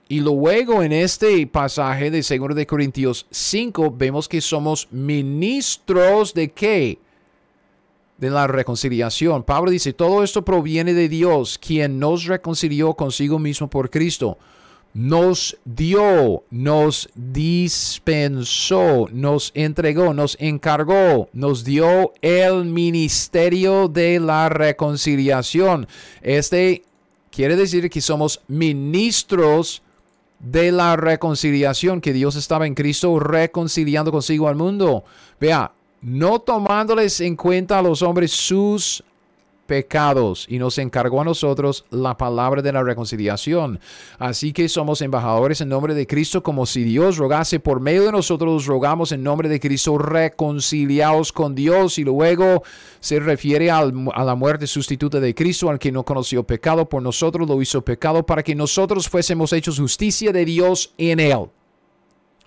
[0.08, 6.52] Y luego en este pasaje de 2 de Corintios 5 vemos que somos ministros de
[6.52, 6.98] qué?
[8.18, 9.44] De la reconciliación.
[9.44, 14.38] Pablo dice, todo esto proviene de Dios, quien nos reconcilió consigo mismo por Cristo.
[14.94, 25.88] Nos dio, nos dispensó, nos entregó, nos encargó, nos dio el ministerio de la reconciliación.
[26.22, 26.84] Este
[27.32, 29.82] quiere decir que somos ministros
[30.40, 35.04] de la reconciliación, que Dios estaba en Cristo reconciliando consigo al mundo.
[35.40, 35.72] Vea,
[36.02, 39.04] no tomándoles en cuenta a los hombres sus
[39.72, 43.80] pecados y nos encargó a nosotros la palabra de la reconciliación.
[44.20, 48.12] Así que somos embajadores en nombre de Cristo, como si Dios rogase por medio de
[48.12, 51.98] nosotros, rogamos en nombre de Cristo, reconciliados con Dios.
[52.00, 52.64] Y luego
[53.00, 57.48] se refiere a la muerte sustituta de Cristo, al que no conoció pecado, por nosotros
[57.48, 61.46] lo hizo pecado, para que nosotros fuésemos hechos justicia de Dios en él.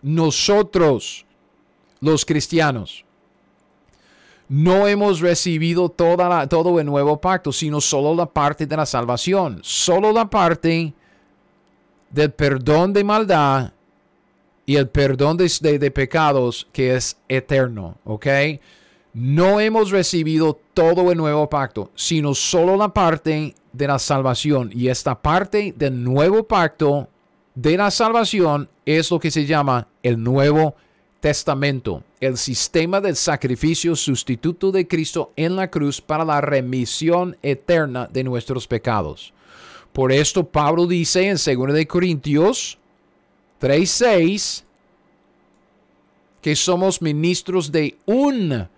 [0.03, 1.25] Nosotros,
[2.01, 3.04] los cristianos
[4.55, 9.59] no hemos recibido toda todo el nuevo pacto, sino solo la parte de la salvación,
[9.65, 10.95] solo la parte
[12.09, 13.73] del perdón de maldad
[14.65, 18.27] y el perdón de, pecados que es eterno, ¿ok?
[19.13, 24.71] No hemos recibido todo el nuevo pacto, sino solo la parte de la salvación.
[24.73, 27.09] Y esta parte del nuevo pacto
[27.57, 30.77] de la salvación es lo que se llama el nuevo
[31.19, 38.09] Testamento, el sistema del sacrificio sustituto de Cristo en la cruz para la remisión eterna
[38.13, 39.33] de nuestros pecados.
[39.93, 42.79] Por esto Pablo dice en 2 Corintios
[43.61, 44.65] 3:6
[46.41, 48.69] que somos ministros de un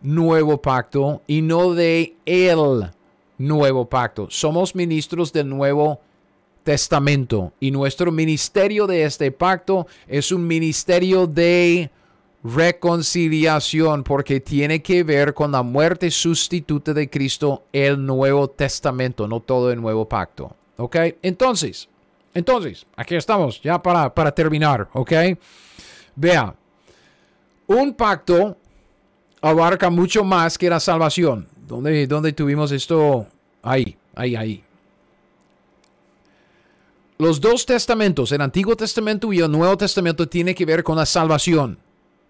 [0.00, 2.90] nuevo pacto y no de el
[3.38, 4.28] nuevo pacto.
[4.30, 6.00] Somos ministros del nuevo
[6.62, 11.90] testamento y nuestro ministerio de este pacto es un ministerio de
[12.54, 19.40] reconciliación porque tiene que ver con la muerte sustituta de Cristo, el Nuevo Testamento, no
[19.40, 20.54] todo el Nuevo Pacto.
[20.76, 20.96] ¿Ok?
[21.22, 21.88] Entonces,
[22.34, 25.12] entonces, aquí estamos, ya para, para terminar, ¿ok?
[26.14, 26.54] Vea,
[27.66, 28.56] un pacto
[29.40, 31.48] abarca mucho más que la salvación.
[31.66, 33.26] ¿Dónde, dónde tuvimos esto?
[33.62, 34.62] Ahí, ahí, ahí.
[37.18, 41.06] Los dos testamentos, el Antiguo Testamento y el Nuevo Testamento, tienen que ver con la
[41.06, 41.78] salvación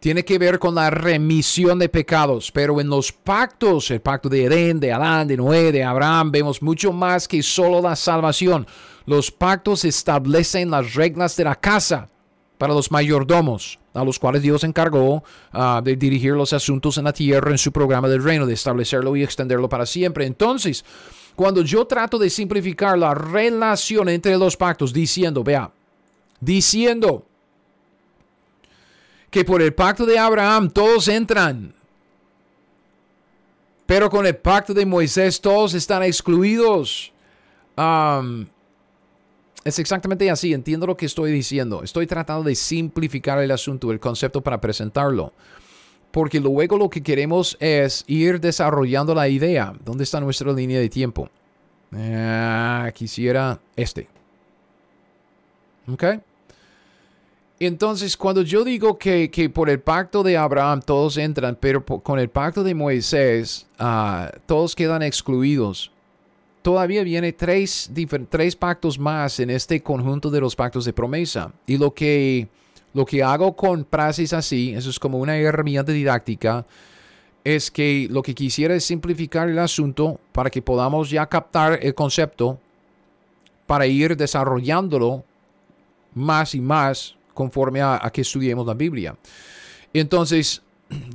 [0.01, 4.45] tiene que ver con la remisión de pecados, pero en los pactos, el pacto de
[4.45, 8.67] Edén, de Adán, de Noé, de Abraham, vemos mucho más que solo la salvación.
[9.07, 12.09] Los pactos establecen las reglas de la casa
[12.59, 17.13] para los mayordomos, a los cuales Dios encargó ah, de dirigir los asuntos en la
[17.13, 20.27] tierra en su programa del reino, de establecerlo y extenderlo para siempre.
[20.27, 20.85] Entonces,
[21.35, 25.71] cuando yo trato de simplificar la relación entre los pactos, diciendo, vea,
[26.41, 27.27] diciendo,
[29.31, 31.75] que por el pacto de Abraham todos entran.
[33.87, 37.13] Pero con el pacto de Moisés todos están excluidos.
[39.65, 41.83] es exactamente así, entiendo lo que estoy diciendo.
[41.83, 45.33] Estoy tratando de simplificar el asunto, el concepto para presentarlo.
[46.11, 49.75] Porque luego lo que queremos es ir desarrollando la idea.
[49.85, 51.29] ¿Dónde está nuestra línea de tiempo?
[51.93, 54.09] Ah, quisiera este.
[55.89, 56.05] ¿Ok?
[57.59, 62.29] Entonces, cuando yo digo que, por el pacto de Abraham todos entran, pero con el
[62.29, 65.91] pacto de Moisés ah, todos quedan excluidos,
[66.61, 67.91] todavía viene tres,
[68.29, 71.51] tres pactos más en este conjunto de los pactos de promesa.
[71.67, 72.49] Y lo que,
[72.93, 76.67] lo que hago con frases así, eso es como una herramienta didáctica,
[77.43, 81.95] es que lo que quisiera es simplificar el asunto para que podamos ya captar el
[81.95, 82.59] concepto
[83.67, 85.25] para ir desarrollándolo
[86.13, 89.15] más y más conforme a, que estudiemos la Biblia.
[89.93, 90.63] Entonces,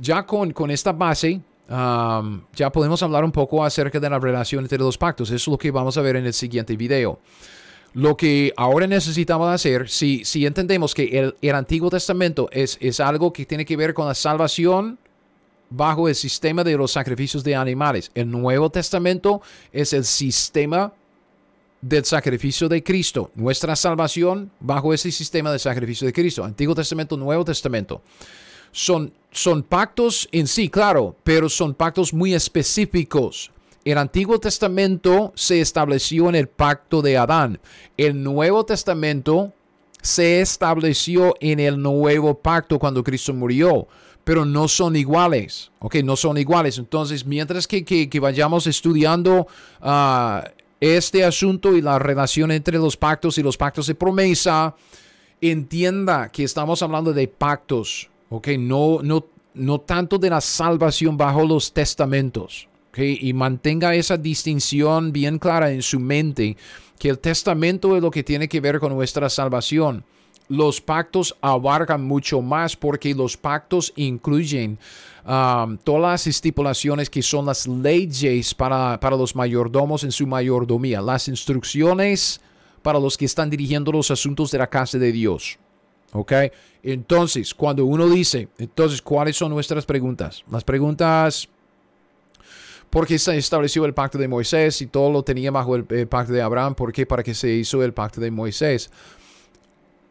[0.00, 4.78] ya con, con esta base, ya podemos hablar un poco acerca de la relación entre
[4.78, 5.28] los pactos.
[5.28, 7.18] Eso es lo que vamos a ver en el siguiente video.
[7.94, 13.00] Lo que ahora necesitamos hacer, si, si entendemos que el, el Antiguo Testamento es, es
[13.00, 14.98] algo que tiene que ver con la salvación
[15.68, 19.40] bajo el sistema de los sacrificios de animales, el Nuevo Testamento
[19.72, 20.92] es el sistema
[21.82, 27.16] del sacrificio de Cristo, nuestra salvación bajo ese sistema de sacrificio de Cristo, Antiguo Testamento,
[27.16, 28.02] Nuevo Testamento.
[28.70, 33.50] Son, son pactos en sí, claro, pero son pactos muy específicos.
[33.84, 37.60] El Antiguo Testamento se estableció en el pacto de Adán.
[37.96, 39.52] El Nuevo Testamento
[40.00, 43.88] se estableció en el nuevo pacto cuando Cristo murió,
[44.24, 45.96] pero no son iguales, ¿ok?
[46.04, 46.78] No son iguales.
[46.78, 49.48] Entonces, mientras que, que, vayamos estudiando
[49.80, 50.40] uh,
[50.82, 54.74] este asunto y la relación entre los pactos y los pactos de promesa,
[55.40, 58.48] entienda que estamos hablando de pactos, ¿ok?
[58.58, 62.98] No, no, no tanto de la salvación bajo los testamentos, ¿ok?
[62.98, 66.56] Y mantenga esa distinción bien clara en su mente,
[66.98, 70.04] que el testamento es lo que tiene que ver con nuestra salvación
[70.48, 74.78] los pactos abarcan mucho más porque los pactos incluyen
[75.26, 81.00] um, todas las estipulaciones que son las leyes para, para los mayordomos en su mayordomía,
[81.00, 82.40] las instrucciones
[82.82, 85.58] para los que están dirigiendo los asuntos de la casa de Dios.
[86.12, 86.32] ¿Ok?
[86.82, 90.44] Entonces, cuando uno dice, entonces, ¿cuáles son nuestras preguntas?
[90.50, 91.48] Las preguntas
[92.92, 96.34] ¿por qué se estableció el pacto de Moisés y todo lo tenía bajo el, pacto
[96.34, 96.74] de Abraham?
[96.74, 97.06] ¿Por qué?
[97.06, 98.90] Para que se hizo el pacto de Moisés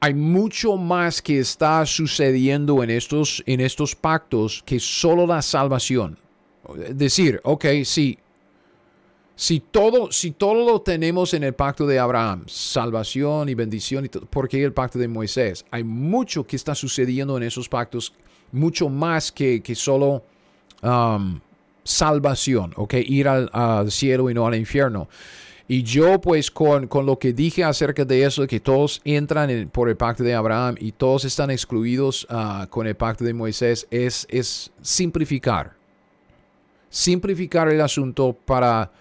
[0.04, 6.18] hay mucho más que está sucediendo en estos, en estos pactos que solo la salvación.
[6.90, 8.18] Decir, ok, sí,
[9.36, 14.10] si todo, si todo lo tenemos en el pacto de Abraham, salvación y bendición, y
[14.10, 15.66] ¿por qué el pacto de Moisés?
[15.70, 18.12] Hay mucho que está sucediendo en esos pactos,
[18.52, 20.24] mucho más que, que solo
[20.82, 21.40] um,
[21.84, 25.08] salvación, ok, ir al cielo y no al infierno.
[25.74, 29.96] Y yo pues con, lo que dije acerca de eso, que todos entran por el
[29.96, 34.70] pacto de Abraham y todos están excluidos ah, con el pacto de Moisés, es, es
[34.82, 35.72] simplificar.
[36.90, 38.92] Simplificar el asunto para,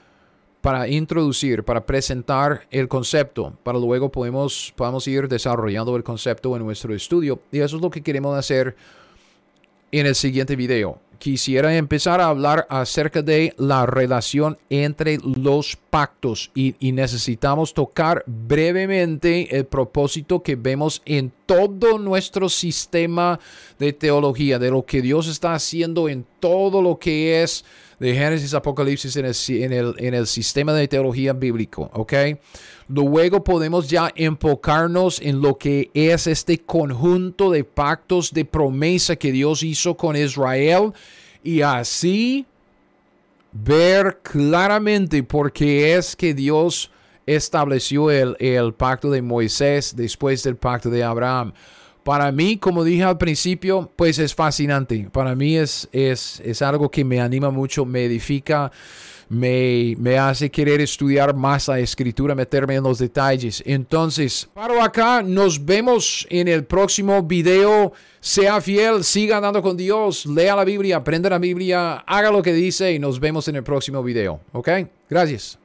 [0.61, 6.63] para introducir, para presentar el concepto, para luego podemos, podamos ir desarrollando el concepto en
[6.65, 7.41] nuestro estudio.
[7.51, 8.77] Y eso es lo que queremos hacer
[9.91, 16.51] en el siguiente video quisiera empezar a hablar acerca de la relación entre los pactos
[16.55, 23.39] y, necesitamos tocar brevemente el propósito que vemos en todo nuestro sistema
[23.79, 27.67] de teología, de lo que Dios está haciendo en todo lo que es
[27.99, 32.15] de Génesis Apocalipsis en el, en el, en el sistema de teología bíblico, ¿ok?
[32.89, 39.31] Luego podemos ya enfocarnos en lo que es este conjunto de pactos de promesa que
[39.31, 40.93] Dios hizo con Israel
[41.43, 42.47] y así
[43.53, 46.91] ver claramente por qué es que Dios
[47.27, 51.53] estableció el, el pacto de Moisés después del pacto de Abraham.
[52.03, 55.09] Para mí, como dije al principio, pues es fascinante.
[55.13, 58.73] Para mí es, es, es algo que me anima mucho, me edifica,
[59.31, 63.63] me, me, hace querer estudiar más la escritura, meterme en los detalles.
[63.65, 67.93] Entonces, paro acá, nos vemos en el próximo video.
[68.19, 72.53] Sea fiel, siga andando con Dios, lea la Biblia, aprenda la Biblia, haga lo que
[72.53, 74.41] dice y nos vemos en el próximo video.
[74.53, 74.69] ¿Ok?
[75.09, 75.59] Gracias.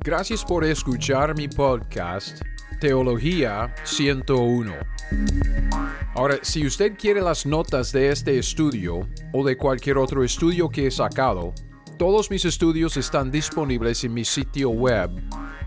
[0.00, 2.42] Gracias por escuchar mi podcast
[2.80, 4.72] Teología 101.
[6.14, 10.86] Ahora, si usted quiere las notas de este estudio o de cualquier otro estudio que
[10.86, 11.52] he sacado,
[11.98, 15.10] todos mis estudios están disponibles en mi sitio web